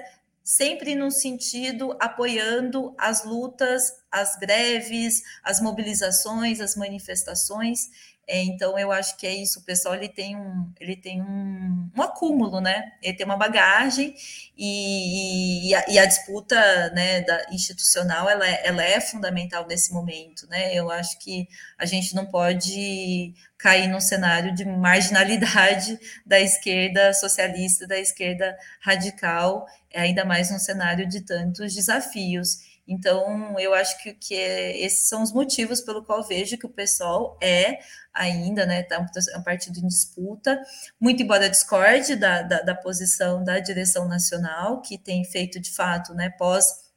sempre 0.49 0.95
no 0.95 1.11
sentido 1.11 1.95
apoiando 2.01 2.95
as 2.97 3.23
lutas, 3.23 3.93
as 4.11 4.35
greves, 4.37 5.23
as 5.45 5.61
mobilizações, 5.61 6.59
as 6.59 6.75
manifestações. 6.75 7.91
É, 8.31 8.43
então 8.43 8.79
eu 8.79 8.93
acho 8.93 9.17
que 9.17 9.27
é 9.27 9.35
isso, 9.35 9.61
o 9.61 9.63
pessoal 9.63 9.95
ele 9.95 10.09
tem 10.09 10.37
um, 10.37 10.71
ele 10.79 10.95
tem 10.95 11.23
um, 11.23 11.91
um 11.97 12.03
acúmulo, 12.03 12.61
né? 12.61 12.93
Ele 13.03 13.17
tem 13.17 13.25
uma 13.25 13.39
bagagem 13.39 14.15
e, 14.57 15.71
e, 15.71 15.75
a, 15.75 15.89
e 15.89 15.99
a, 15.99 16.05
disputa 16.05 16.91
né, 16.91 17.23
da, 17.23 17.47
institucional 17.51 18.29
ela, 18.29 18.47
é, 18.47 18.67
ela 18.67 18.85
é 18.85 19.01
fundamental 19.01 19.67
nesse 19.67 19.95
momento, 19.95 20.47
né? 20.49 20.75
Eu 20.75 20.91
acho 20.91 21.19
que 21.19 21.49
a 21.79 21.87
gente 21.87 22.15
não 22.15 22.27
pode 22.27 23.33
cair 23.57 23.89
num 23.89 24.01
cenário 24.01 24.55
de 24.55 24.63
marginalidade 24.67 25.99
da 26.27 26.39
esquerda 26.39 27.15
socialista, 27.15 27.87
da 27.87 27.99
esquerda 27.99 28.59
radical, 28.83 29.67
ainda 29.95 30.23
mais 30.27 30.51
num 30.51 30.59
cenário 30.59 31.09
de 31.09 31.23
tantos 31.23 31.75
desafios. 31.75 32.68
Então, 32.89 33.61
eu 33.61 33.75
acho 33.75 34.03
que, 34.03 34.15
que 34.15 34.35
é, 34.35 34.79
esses 34.79 35.07
são 35.09 35.23
os 35.23 35.31
motivos 35.31 35.83
pelo 35.83 36.03
qual 36.03 36.25
vejo 36.27 36.57
que 36.57 36.65
o 36.65 36.71
pessoal 36.71 37.37
é 37.41 37.81
ainda, 38.15 38.65
né, 38.65 38.83
tá 38.83 38.99
um 38.99 39.43
partido 39.43 39.79
em 39.79 39.87
disputa, 39.87 40.61
muito 40.99 41.23
embora 41.23 41.51
discorde 41.51 42.17
da, 42.17 42.43
da, 42.43 42.63
da 42.63 42.75
posição 42.75 43.45
da 43.45 43.61
direção 43.61 44.09
nacional, 44.09 44.81
que 44.81 44.99
tem 44.99 45.23
feito, 45.25 45.61
de 45.61 45.71
fato, 45.73 46.15
né, 46.15 46.31
pós 46.31 46.88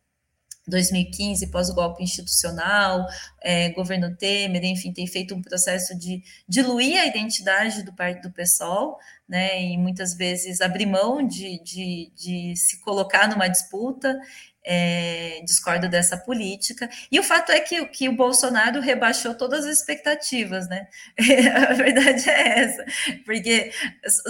2015, 0.71 1.51
pós 1.51 1.69
o 1.69 1.75
golpe 1.75 2.03
institucional, 2.03 3.05
é, 3.43 3.69
governo 3.69 4.15
Temer, 4.15 4.63
enfim, 4.65 4.91
tem 4.91 5.05
feito 5.05 5.35
um 5.35 5.41
processo 5.41 5.95
de 5.95 6.23
diluir 6.47 6.99
a 6.99 7.05
identidade 7.05 7.83
do 7.83 7.93
partido 7.93 8.29
do 8.29 8.33
PSOL, 8.33 8.97
né, 9.29 9.61
e 9.61 9.77
muitas 9.77 10.15
vezes 10.15 10.59
abrir 10.59 10.85
mão 10.85 11.25
de, 11.25 11.61
de, 11.63 12.11
de 12.15 12.53
se 12.55 12.81
colocar 12.81 13.29
numa 13.29 13.47
disputa, 13.47 14.19
é, 14.63 15.41
discorda 15.43 15.87
dessa 15.87 16.17
política. 16.17 16.89
E 17.11 17.19
o 17.19 17.23
fato 17.23 17.51
é 17.51 17.59
que, 17.59 17.85
que 17.87 18.09
o 18.09 18.15
Bolsonaro 18.15 18.79
rebaixou 18.79 19.33
todas 19.33 19.65
as 19.65 19.79
expectativas, 19.79 20.67
né? 20.67 20.87
a 21.69 21.73
verdade 21.73 22.29
é 22.29 22.59
essa. 22.59 22.85
Porque 23.25 23.71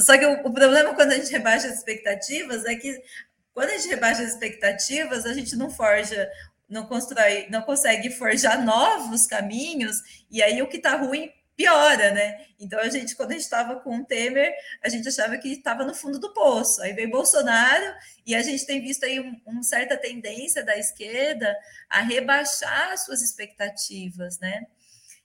só 0.06 0.18
que 0.18 0.26
o, 0.26 0.48
o, 0.48 0.54
problema 0.54 0.94
quando 0.94 1.12
a 1.12 1.16
gente 1.16 1.32
rebaixa 1.32 1.68
as 1.68 1.78
expectativas 1.78 2.66
é 2.66 2.76
que 2.76 3.02
quando 3.54 3.70
a 3.70 3.78
gente 3.78 3.90
rebaixa 3.90 4.24
as 4.24 4.34
expectativas, 4.34 5.26
a 5.26 5.34
gente 5.34 5.56
não 5.56 5.70
forja, 5.70 6.30
não 6.70 6.86
constrói, 6.86 7.48
não 7.50 7.62
consegue 7.62 8.10
forjar 8.10 8.62
novos 8.66 9.26
caminhos, 9.28 10.26
e 10.30 10.42
aí 10.42 10.62
o 10.62 10.68
que 10.68 10.78
está 10.78 10.96
ruim 10.96 11.32
piora, 11.56 12.12
né? 12.12 12.46
Então 12.60 12.80
a 12.80 12.90
gente, 12.90 13.16
quando 13.16 13.32
a 13.32 13.34
gente 13.34 13.44
estava 13.44 13.80
com 13.80 13.98
o 13.98 14.06
Temer, 14.06 14.52
a 14.84 14.90
gente 14.90 15.08
achava 15.08 15.38
que 15.38 15.50
estava 15.50 15.84
no 15.84 15.94
fundo 15.94 16.20
do 16.20 16.34
poço. 16.34 16.82
Aí 16.82 16.94
veio 16.94 17.12
Bolsonaro 17.12 17.94
e 18.26 18.34
a 18.34 18.42
gente 18.42 18.66
tem 18.66 18.82
visto 18.82 19.04
aí 19.04 19.20
uma 19.20 19.60
um 19.60 19.62
certa 19.62 19.96
tendência 19.98 20.64
da 20.64 20.78
esquerda 20.78 21.56
a 21.90 22.02
rebaixar 22.02 22.98
suas 22.98 23.22
expectativas, 23.22 24.40
né? 24.40 24.66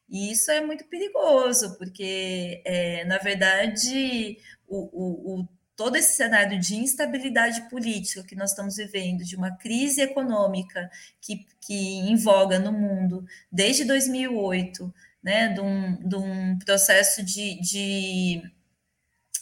E 0.08 0.30
isso 0.30 0.50
é 0.50 0.60
muito 0.60 0.84
perigoso, 0.84 1.76
porque, 1.78 2.62
é, 2.64 3.04
na 3.06 3.18
verdade, 3.18 4.38
o, 4.68 4.76
o, 4.76 5.40
o, 5.40 5.48
todo 5.76 5.96
esse 5.96 6.14
cenário 6.14 6.58
de 6.58 6.74
instabilidade 6.76 7.68
política 7.68 8.24
que 8.24 8.34
nós 8.34 8.50
estamos 8.50 8.76
vivendo, 8.76 9.22
de 9.22 9.36
uma 9.36 9.54
crise 9.56 10.00
econômica 10.00 10.90
que, 11.20 11.46
que 11.60 11.74
em 11.74 12.16
voga 12.16 12.58
no 12.58 12.72
mundo 12.72 13.24
desde 13.52 13.84
2008, 13.84 14.92
né, 15.22 15.48
de, 15.48 15.60
um, 15.60 16.08
de 16.08 16.16
um 16.16 16.58
processo 16.60 17.22
de, 17.22 17.60
de, 17.60 18.42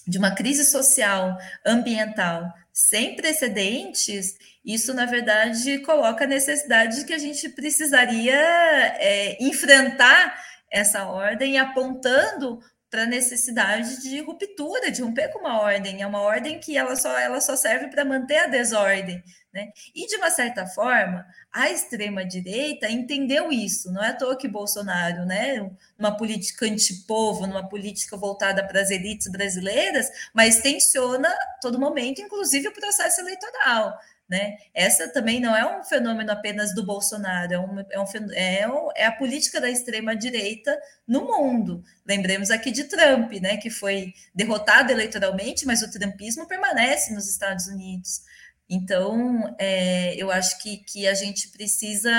de 0.06 0.18
uma 0.18 0.34
crise 0.34 0.64
social, 0.64 1.38
ambiental 1.64 2.52
sem 2.72 3.14
precedentes, 3.14 4.36
isso, 4.64 4.92
na 4.92 5.06
verdade, 5.06 5.78
coloca 5.78 6.24
a 6.24 6.26
necessidade 6.26 6.96
de 6.96 7.04
que 7.04 7.12
a 7.12 7.18
gente 7.18 7.48
precisaria 7.50 8.34
é, 8.34 9.36
enfrentar 9.40 10.34
essa 10.68 11.06
ordem 11.06 11.56
apontando 11.56 12.58
para 12.94 13.02
a 13.02 13.06
necessidade 13.06 14.00
de 14.00 14.20
ruptura, 14.20 14.88
de 14.88 15.02
romper 15.02 15.32
com 15.32 15.40
uma 15.40 15.60
ordem. 15.60 16.00
É 16.00 16.06
uma 16.06 16.20
ordem 16.20 16.60
que 16.60 16.78
ela 16.78 16.94
só, 16.94 17.18
ela 17.18 17.40
só 17.40 17.56
serve 17.56 17.88
para 17.88 18.04
manter 18.04 18.36
a 18.36 18.46
desordem. 18.46 19.20
Né? 19.52 19.72
E, 19.92 20.06
de 20.06 20.14
uma 20.14 20.30
certa 20.30 20.64
forma, 20.64 21.26
a 21.52 21.68
extrema-direita 21.68 22.88
entendeu 22.88 23.50
isso. 23.50 23.92
Não 23.92 24.00
é 24.00 24.10
à 24.10 24.12
toa 24.14 24.36
que 24.36 24.46
Bolsonaro, 24.46 25.26
né, 25.26 25.68
numa 25.98 26.16
política 26.16 26.66
antipovo, 26.66 27.48
numa 27.48 27.68
política 27.68 28.16
voltada 28.16 28.64
para 28.64 28.80
as 28.80 28.90
elites 28.90 29.26
brasileiras, 29.26 30.08
mas 30.32 30.60
tensiona 30.60 31.34
todo 31.60 31.80
momento, 31.80 32.22
inclusive 32.22 32.68
o 32.68 32.72
processo 32.72 33.20
eleitoral. 33.20 33.98
Né? 34.26 34.56
Essa 34.72 35.08
também 35.12 35.38
não 35.38 35.54
é 35.54 35.78
um 35.78 35.84
fenômeno 35.84 36.32
apenas 36.32 36.74
do 36.74 36.82
Bolsonaro, 36.84 37.52
é, 37.52 37.58
um, 37.58 37.80
é, 37.80 38.00
um, 38.00 38.32
é, 38.32 38.68
um, 38.68 38.88
é 38.96 39.04
a 39.04 39.12
política 39.12 39.60
da 39.60 39.68
extrema-direita 39.68 40.80
no 41.06 41.26
mundo. 41.26 41.84
Lembremos 42.06 42.50
aqui 42.50 42.70
de 42.70 42.84
Trump, 42.84 43.32
né, 43.34 43.58
que 43.58 43.68
foi 43.68 44.14
derrotado 44.34 44.90
eleitoralmente, 44.90 45.66
mas 45.66 45.82
o 45.82 45.90
trumpismo 45.90 46.48
permanece 46.48 47.12
nos 47.12 47.28
Estados 47.28 47.66
Unidos. 47.66 48.22
Então, 48.68 49.54
é, 49.58 50.14
eu 50.16 50.30
acho 50.30 50.58
que, 50.62 50.78
que 50.78 51.06
a 51.06 51.12
gente 51.12 51.48
precisa, 51.48 52.10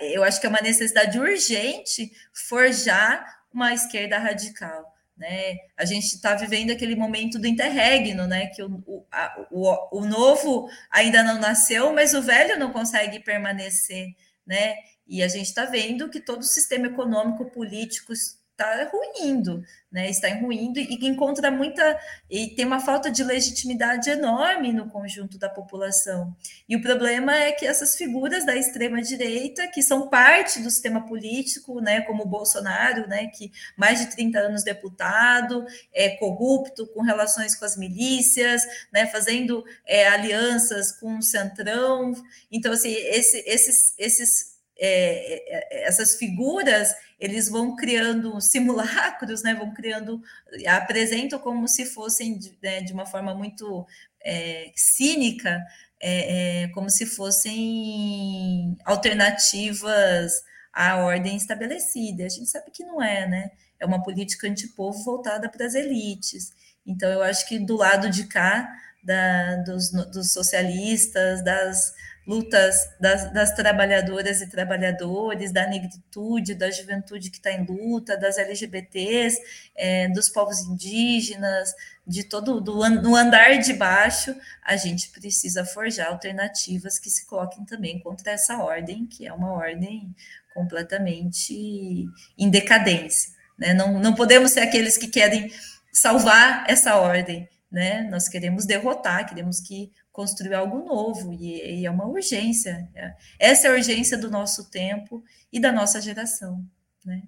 eu 0.00 0.22
acho 0.22 0.40
que 0.40 0.46
é 0.46 0.50
uma 0.50 0.60
necessidade 0.60 1.18
urgente 1.18 2.12
forjar 2.32 3.40
uma 3.52 3.74
esquerda 3.74 4.18
radical. 4.18 4.89
Né? 5.20 5.58
A 5.76 5.84
gente 5.84 6.06
está 6.06 6.34
vivendo 6.34 6.70
aquele 6.70 6.96
momento 6.96 7.38
do 7.38 7.46
interregno, 7.46 8.26
né? 8.26 8.46
Que 8.46 8.62
o, 8.62 8.82
o, 8.86 9.04
a, 9.12 9.46
o, 9.50 9.98
o 9.98 10.06
novo 10.06 10.66
ainda 10.90 11.22
não 11.22 11.38
nasceu, 11.38 11.92
mas 11.92 12.14
o 12.14 12.22
velho 12.22 12.58
não 12.58 12.72
consegue 12.72 13.20
permanecer, 13.20 14.14
né? 14.46 14.76
E 15.06 15.22
a 15.22 15.28
gente 15.28 15.44
está 15.44 15.66
vendo 15.66 16.08
que 16.08 16.20
todo 16.20 16.40
o 16.40 16.44
sistema 16.44 16.86
econômico, 16.86 17.50
político, 17.50 18.14
está 18.60 18.90
ruindo, 18.92 19.64
né? 19.90 20.10
Está 20.10 20.28
ruindo 20.34 20.78
e 20.78 21.06
encontra 21.06 21.50
muita 21.50 21.98
e 22.28 22.48
tem 22.48 22.66
uma 22.66 22.78
falta 22.78 23.10
de 23.10 23.24
legitimidade 23.24 24.10
enorme 24.10 24.72
no 24.72 24.88
conjunto 24.88 25.38
da 25.38 25.48
população. 25.48 26.36
E 26.68 26.76
o 26.76 26.82
problema 26.82 27.34
é 27.34 27.52
que 27.52 27.66
essas 27.66 27.96
figuras 27.96 28.44
da 28.44 28.54
extrema 28.54 29.00
direita, 29.00 29.66
que 29.68 29.82
são 29.82 30.08
parte 30.08 30.60
do 30.60 30.70
sistema 30.70 31.06
político, 31.06 31.80
né, 31.80 32.02
como 32.02 32.24
o 32.24 32.28
Bolsonaro, 32.28 33.08
né, 33.08 33.28
que 33.28 33.50
mais 33.76 33.98
de 33.98 34.10
30 34.10 34.38
anos 34.38 34.62
deputado, 34.62 35.64
é 35.92 36.10
corrupto, 36.10 36.86
com 36.88 37.02
relações 37.02 37.54
com 37.54 37.64
as 37.64 37.76
milícias, 37.76 38.62
né, 38.92 39.06
fazendo 39.06 39.64
é, 39.86 40.06
alianças 40.08 40.92
com 40.92 41.18
o 41.18 41.22
Centrão. 41.22 42.12
Então, 42.52 42.72
assim, 42.72 42.92
esse, 42.92 43.38
esses, 43.46 43.94
esses 43.98 44.59
é, 44.80 45.82
é 45.82 45.86
essas 45.86 46.16
figuras 46.16 46.94
eles 47.20 47.48
vão 47.48 47.76
criando 47.76 48.40
simulacros, 48.40 49.42
né, 49.42 49.54
vão 49.54 49.74
criando, 49.74 50.22
apresentam 50.66 51.38
como 51.38 51.68
se 51.68 51.84
fossem 51.84 52.38
né, 52.62 52.80
de 52.80 52.92
uma 52.92 53.04
forma 53.04 53.34
muito 53.34 53.86
é, 54.24 54.72
cínica, 54.74 55.62
é, 56.00 56.62
é, 56.62 56.68
como 56.68 56.88
se 56.88 57.04
fossem 57.04 58.76
alternativas 58.84 60.32
à 60.72 60.96
ordem 60.96 61.36
estabelecida. 61.36 62.24
A 62.24 62.28
gente 62.28 62.48
sabe 62.48 62.70
que 62.70 62.84
não 62.84 63.02
é, 63.02 63.28
né? 63.28 63.50
É 63.78 63.84
uma 63.84 64.02
política 64.02 64.46
antipovo 64.46 65.02
voltada 65.04 65.48
para 65.48 65.66
as 65.66 65.74
elites. 65.74 66.52
Então, 66.86 67.10
eu 67.10 67.22
acho 67.22 67.46
que 67.46 67.58
do 67.58 67.76
lado 67.76 68.08
de 68.08 68.24
cá, 68.24 68.70
da, 69.02 69.56
dos, 69.56 69.90
dos 69.90 70.32
socialistas, 70.32 71.44
das 71.44 71.92
lutas 72.26 72.88
das, 73.00 73.32
das, 73.32 73.54
trabalhadoras 73.54 74.40
e 74.40 74.46
trabalhadores, 74.46 75.52
da 75.52 75.66
negritude, 75.66 76.54
da 76.54 76.70
juventude 76.70 77.30
que 77.30 77.38
está 77.38 77.50
em 77.50 77.64
luta, 77.64 78.16
das 78.16 78.38
LGBTs, 78.38 79.40
é, 79.74 80.08
dos 80.08 80.28
povos 80.28 80.60
indígenas, 80.60 81.74
de 82.06 82.24
todo 82.24 82.60
do, 82.60 82.88
no 82.88 83.16
andar 83.16 83.58
de 83.58 83.72
baixo, 83.72 84.34
a 84.64 84.76
gente 84.76 85.10
precisa 85.10 85.64
forjar 85.64 86.08
alternativas 86.08 86.98
que 86.98 87.10
se 87.10 87.26
coloquem 87.26 87.64
também 87.64 87.98
contra 88.00 88.32
essa 88.32 88.58
ordem, 88.58 89.06
que 89.06 89.26
é 89.26 89.32
uma 89.32 89.52
ordem 89.52 90.14
completamente 90.54 92.06
em 92.36 92.50
decadência. 92.50 93.32
Né? 93.58 93.74
Não, 93.74 93.98
não 93.98 94.14
podemos 94.14 94.52
ser 94.52 94.60
aqueles 94.60 94.96
que 94.96 95.08
querem 95.08 95.52
salvar 95.92 96.64
essa 96.68 96.96
ordem, 96.96 97.48
né? 97.70 98.02
Nós 98.10 98.28
queremos 98.28 98.64
derrotar, 98.64 99.28
queremos 99.28 99.60
que 99.60 99.92
construir 100.12 100.54
algo 100.54 100.78
novo, 100.84 101.32
e, 101.32 101.80
e, 101.80 101.86
é 101.86 101.90
uma 101.90 102.06
urgência. 102.06 102.88
É, 102.94 103.14
essa 103.38 103.68
é 103.68 103.70
a 103.70 103.74
urgência 103.74 104.18
do 104.18 104.30
nosso 104.30 104.70
tempo 104.70 105.24
e 105.52 105.60
da 105.60 105.72
nossa 105.72 106.00
geração. 106.00 106.64
Né? 107.04 107.22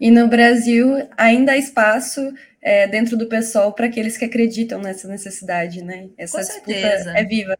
E 0.00 0.10
no 0.10 0.28
Brasil 0.28 1.08
ainda 1.16 1.52
há 1.52 1.56
espaço 1.56 2.20
é, 2.60 2.86
dentro 2.86 3.16
do 3.16 3.26
pessoal 3.26 3.72
para 3.72 3.86
aqueles 3.86 4.16
que 4.16 4.24
acreditam 4.24 4.80
nessa 4.80 5.06
necessidade, 5.06 5.82
né? 5.82 6.08
Essa 6.16 6.38
Com 6.38 6.44
certeza. 6.44 7.16
é 7.16 7.24
viva. 7.24 7.56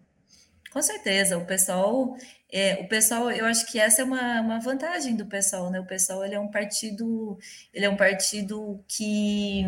Com 0.73 0.83
certeza, 0.83 1.39
o 1.39 1.47
pessoal, 1.47 2.17
é, 2.51 2.75
o 2.81 2.89
pessoal, 2.89 3.31
eu 3.31 3.47
acho 3.47 3.71
que 3.71 3.79
essa 3.79 4.03
é 4.03 4.05
uma, 4.05 4.41
uma 4.41 4.59
vantagem 4.59 5.15
do 5.15 5.25
pessoal, 5.25 5.71
né? 5.71 5.79
O 5.79 5.87
pessoal 5.87 6.25
ele 6.25 6.35
é 6.35 6.41
um 6.41 6.51
partido, 6.51 7.39
ele 7.73 7.85
é 7.85 7.89
um 7.89 7.97
partido 7.97 8.83
que 8.89 9.65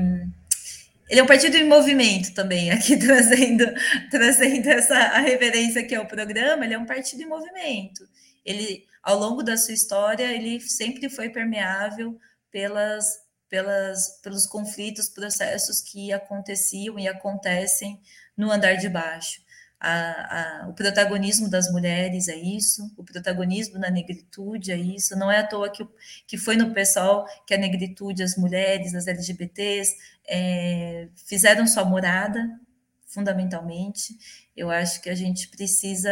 ele 1.08 1.20
é 1.20 1.22
um 1.22 1.26
partido 1.26 1.56
em 1.56 1.68
movimento 1.68 2.34
também, 2.34 2.70
aqui 2.70 2.96
trazendo, 2.98 3.64
trazendo 4.10 4.68
essa 4.68 4.94
a 4.94 5.18
reverência 5.20 5.84
que 5.84 5.94
é 5.94 6.00
o 6.00 6.06
programa, 6.06 6.64
ele 6.64 6.74
é 6.74 6.78
um 6.78 6.86
partido 6.86 7.22
em 7.22 7.26
movimento. 7.26 8.08
Ele, 8.44 8.84
ao 9.02 9.18
longo 9.18 9.42
da 9.42 9.56
sua 9.56 9.74
história, 9.74 10.24
ele 10.32 10.60
sempre 10.60 11.08
foi 11.08 11.28
permeável 11.30 12.18
pelas, 12.50 13.20
pelas, 13.48 14.20
pelos 14.22 14.46
conflitos, 14.46 15.08
processos 15.08 15.80
que 15.80 16.12
aconteciam 16.12 16.98
e 16.98 17.08
acontecem 17.08 18.00
no 18.36 18.50
andar 18.50 18.74
de 18.74 18.88
baixo 18.88 19.45
a, 19.78 20.62
a, 20.62 20.68
o 20.68 20.72
protagonismo 20.72 21.50
das 21.50 21.70
mulheres 21.70 22.28
é 22.28 22.36
isso, 22.36 22.90
o 22.96 23.04
protagonismo 23.04 23.78
na 23.78 23.90
negritude 23.90 24.72
é 24.72 24.76
isso. 24.76 25.16
Não 25.16 25.30
é 25.30 25.38
à 25.38 25.46
toa 25.46 25.70
que, 25.70 25.86
que 26.26 26.38
foi 26.38 26.56
no 26.56 26.72
pessoal 26.72 27.26
que 27.46 27.54
a 27.54 27.58
negritude, 27.58 28.22
as 28.22 28.36
mulheres, 28.36 28.94
as 28.94 29.06
LGBTs 29.06 29.94
é, 30.26 31.08
fizeram 31.26 31.66
sua 31.66 31.84
morada, 31.84 32.58
fundamentalmente. 33.06 34.16
Eu 34.56 34.70
acho 34.70 35.00
que 35.02 35.10
a 35.10 35.14
gente 35.14 35.48
precisa 35.48 36.10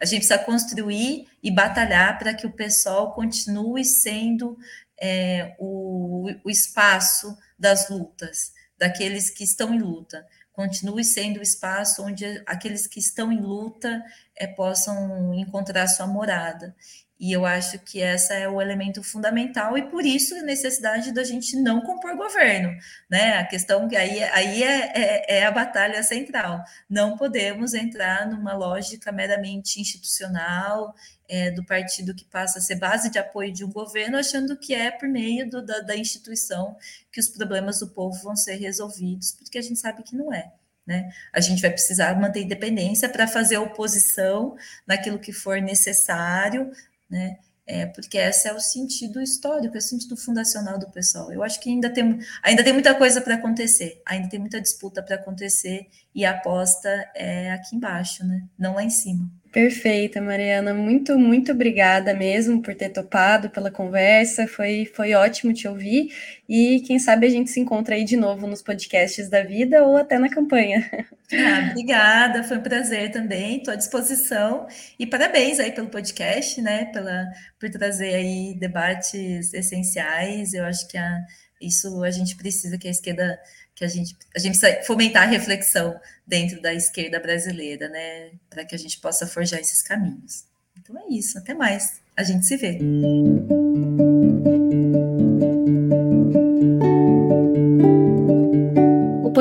a 0.00 0.04
gente 0.06 0.26
precisa 0.26 0.38
construir 0.38 1.28
e 1.42 1.50
batalhar 1.50 2.18
para 2.18 2.32
que 2.32 2.46
o 2.46 2.52
pessoal 2.52 3.12
continue 3.12 3.84
sendo 3.84 4.56
é, 4.98 5.54
o, 5.58 6.30
o 6.42 6.50
espaço 6.50 7.36
das 7.58 7.90
lutas, 7.90 8.52
daqueles 8.78 9.28
que 9.28 9.44
estão 9.44 9.74
em 9.74 9.78
luta 9.78 10.26
continue 10.54 11.04
sendo 11.04 11.40
o 11.40 11.42
espaço 11.42 12.02
onde 12.02 12.24
aqueles 12.46 12.86
que 12.86 13.00
estão 13.00 13.30
em 13.30 13.40
luta 13.40 14.02
é, 14.36 14.46
possam 14.46 15.34
encontrar 15.34 15.86
sua 15.88 16.06
morada. 16.06 16.74
E 17.18 17.32
eu 17.32 17.46
acho 17.46 17.78
que 17.78 18.02
essa 18.02 18.34
é 18.34 18.48
o 18.48 18.60
elemento 18.60 19.02
fundamental, 19.02 19.78
e 19.78 19.88
por 19.88 20.04
isso 20.04 20.34
a 20.34 20.42
necessidade 20.42 21.12
da 21.12 21.22
gente 21.22 21.56
não 21.56 21.80
compor 21.80 22.16
governo, 22.16 22.76
né? 23.08 23.38
A 23.38 23.46
questão 23.46 23.88
que 23.88 23.96
aí, 23.96 24.22
aí 24.24 24.62
é, 24.64 24.92
é, 24.94 25.38
é 25.38 25.46
a 25.46 25.50
batalha 25.50 26.02
central. 26.02 26.62
Não 26.90 27.16
podemos 27.16 27.72
entrar 27.72 28.28
numa 28.28 28.52
lógica 28.54 29.12
meramente 29.12 29.80
institucional 29.80 30.92
é, 31.28 31.50
do 31.52 31.64
partido 31.64 32.14
que 32.14 32.24
passa 32.24 32.58
a 32.58 32.62
ser 32.62 32.76
base 32.76 33.10
de 33.10 33.18
apoio 33.18 33.52
de 33.52 33.64
um 33.64 33.70
governo, 33.70 34.18
achando 34.18 34.56
que 34.56 34.74
é 34.74 34.90
por 34.90 35.08
meio 35.08 35.48
do, 35.48 35.64
da, 35.64 35.80
da 35.80 35.96
instituição 35.96 36.76
que 37.12 37.20
os 37.20 37.28
problemas 37.28 37.78
do 37.78 37.88
povo 37.88 38.20
vão 38.22 38.36
ser 38.36 38.56
resolvidos, 38.56 39.32
porque 39.32 39.58
a 39.58 39.62
gente 39.62 39.78
sabe 39.78 40.02
que 40.02 40.16
não 40.16 40.32
é. 40.32 40.52
Né? 40.86 41.10
A 41.32 41.40
gente 41.40 41.62
vai 41.62 41.70
precisar 41.70 42.18
manter 42.20 42.42
independência 42.42 43.08
para 43.08 43.26
fazer 43.26 43.56
oposição 43.56 44.54
naquilo 44.86 45.18
que 45.18 45.32
for 45.32 45.60
necessário, 45.62 46.70
né? 47.08 47.38
É, 47.66 47.86
porque 47.86 48.18
esse 48.18 48.46
é 48.46 48.52
o 48.52 48.60
sentido 48.60 49.22
histórico, 49.22 49.74
é 49.74 49.78
o 49.78 49.82
sentido 49.82 50.16
fundacional 50.16 50.78
do 50.78 50.90
pessoal. 50.90 51.32
Eu 51.32 51.42
acho 51.42 51.58
que 51.60 51.70
ainda 51.70 51.88
tem, 51.88 52.18
ainda 52.42 52.62
tem 52.62 52.74
muita 52.74 52.94
coisa 52.94 53.22
para 53.22 53.36
acontecer, 53.36 54.02
ainda 54.04 54.28
tem 54.28 54.38
muita 54.38 54.60
disputa 54.60 55.02
para 55.02 55.16
acontecer, 55.16 55.88
e 56.14 56.26
a 56.26 56.32
aposta 56.32 56.88
é 57.14 57.52
aqui 57.52 57.74
embaixo, 57.74 58.24
né? 58.26 58.46
não 58.58 58.74
lá 58.74 58.84
em 58.84 58.90
cima. 58.90 59.30
Perfeita, 59.54 60.20
Mariana. 60.20 60.74
Muito, 60.74 61.16
muito 61.16 61.52
obrigada 61.52 62.12
mesmo 62.12 62.60
por 62.60 62.74
ter 62.74 62.88
topado 62.88 63.48
pela 63.50 63.70
conversa. 63.70 64.48
Foi, 64.48 64.84
foi 64.84 65.14
ótimo 65.14 65.54
te 65.54 65.68
ouvir. 65.68 66.12
E 66.48 66.80
quem 66.80 66.98
sabe 66.98 67.24
a 67.24 67.30
gente 67.30 67.48
se 67.50 67.60
encontra 67.60 67.94
aí 67.94 68.04
de 68.04 68.16
novo 68.16 68.48
nos 68.48 68.60
podcasts 68.62 69.28
da 69.30 69.44
vida 69.44 69.84
ou 69.84 69.96
até 69.96 70.18
na 70.18 70.28
campanha. 70.28 70.90
Ah, 71.32 71.70
obrigada, 71.70 72.44
foi 72.44 72.58
um 72.58 72.62
prazer 72.62 73.10
também. 73.10 73.56
Estou 73.56 73.72
à 73.72 73.76
disposição. 73.76 74.68
E 74.98 75.06
parabéns 75.06 75.58
aí 75.58 75.72
pelo 75.72 75.88
podcast, 75.88 76.60
né? 76.60 76.84
Pela, 76.92 77.24
por 77.58 77.68
trazer 77.70 78.14
aí 78.14 78.54
debates 78.56 79.52
essenciais. 79.52 80.52
Eu 80.52 80.64
acho 80.64 80.86
que 80.86 80.98
a, 80.98 81.24
isso 81.60 82.04
a 82.04 82.10
gente 82.10 82.36
precisa 82.36 82.78
que 82.78 82.86
a 82.86 82.90
esquerda 82.90 83.40
que 83.74 83.84
a 83.84 83.88
gente, 83.88 84.16
a 84.34 84.38
gente 84.38 84.58
precisa 84.58 84.82
fomentar 84.84 85.24
a 85.24 85.30
reflexão 85.30 85.98
dentro 86.26 86.60
da 86.62 86.72
esquerda 86.72 87.18
brasileira, 87.18 87.88
né, 87.88 88.30
para 88.48 88.64
que 88.64 88.74
a 88.74 88.78
gente 88.78 89.00
possa 89.00 89.26
forjar 89.26 89.60
esses 89.60 89.82
caminhos. 89.82 90.44
Então 90.78 90.96
é 90.98 91.12
isso, 91.12 91.38
até 91.38 91.54
mais. 91.54 92.00
A 92.16 92.22
gente 92.22 92.46
se 92.46 92.56
vê. 92.56 92.78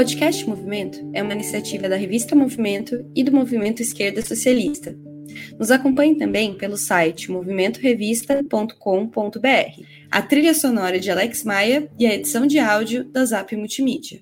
podcast 0.03 0.45
Movimento 0.49 0.99
é 1.13 1.23
uma 1.23 1.33
iniciativa 1.33 1.87
da 1.87 1.95
revista 1.95 2.35
Movimento 2.35 3.09
e 3.15 3.23
do 3.23 3.31
Movimento 3.31 3.81
Esquerda 3.81 4.21
Socialista. 4.21 4.93
Nos 5.57 5.71
acompanhe 5.71 6.15
também 6.15 6.53
pelo 6.53 6.77
site 6.77 7.31
movimentorevista.com.br, 7.31 9.81
a 10.11 10.21
trilha 10.21 10.53
sonora 10.53 10.99
de 10.99 11.09
Alex 11.09 11.43
Maia 11.43 11.89
e 11.97 12.05
a 12.05 12.13
edição 12.13 12.45
de 12.45 12.59
áudio 12.59 13.03
da 13.05 13.25
Zap 13.25 13.55
Multimídia. 13.55 14.19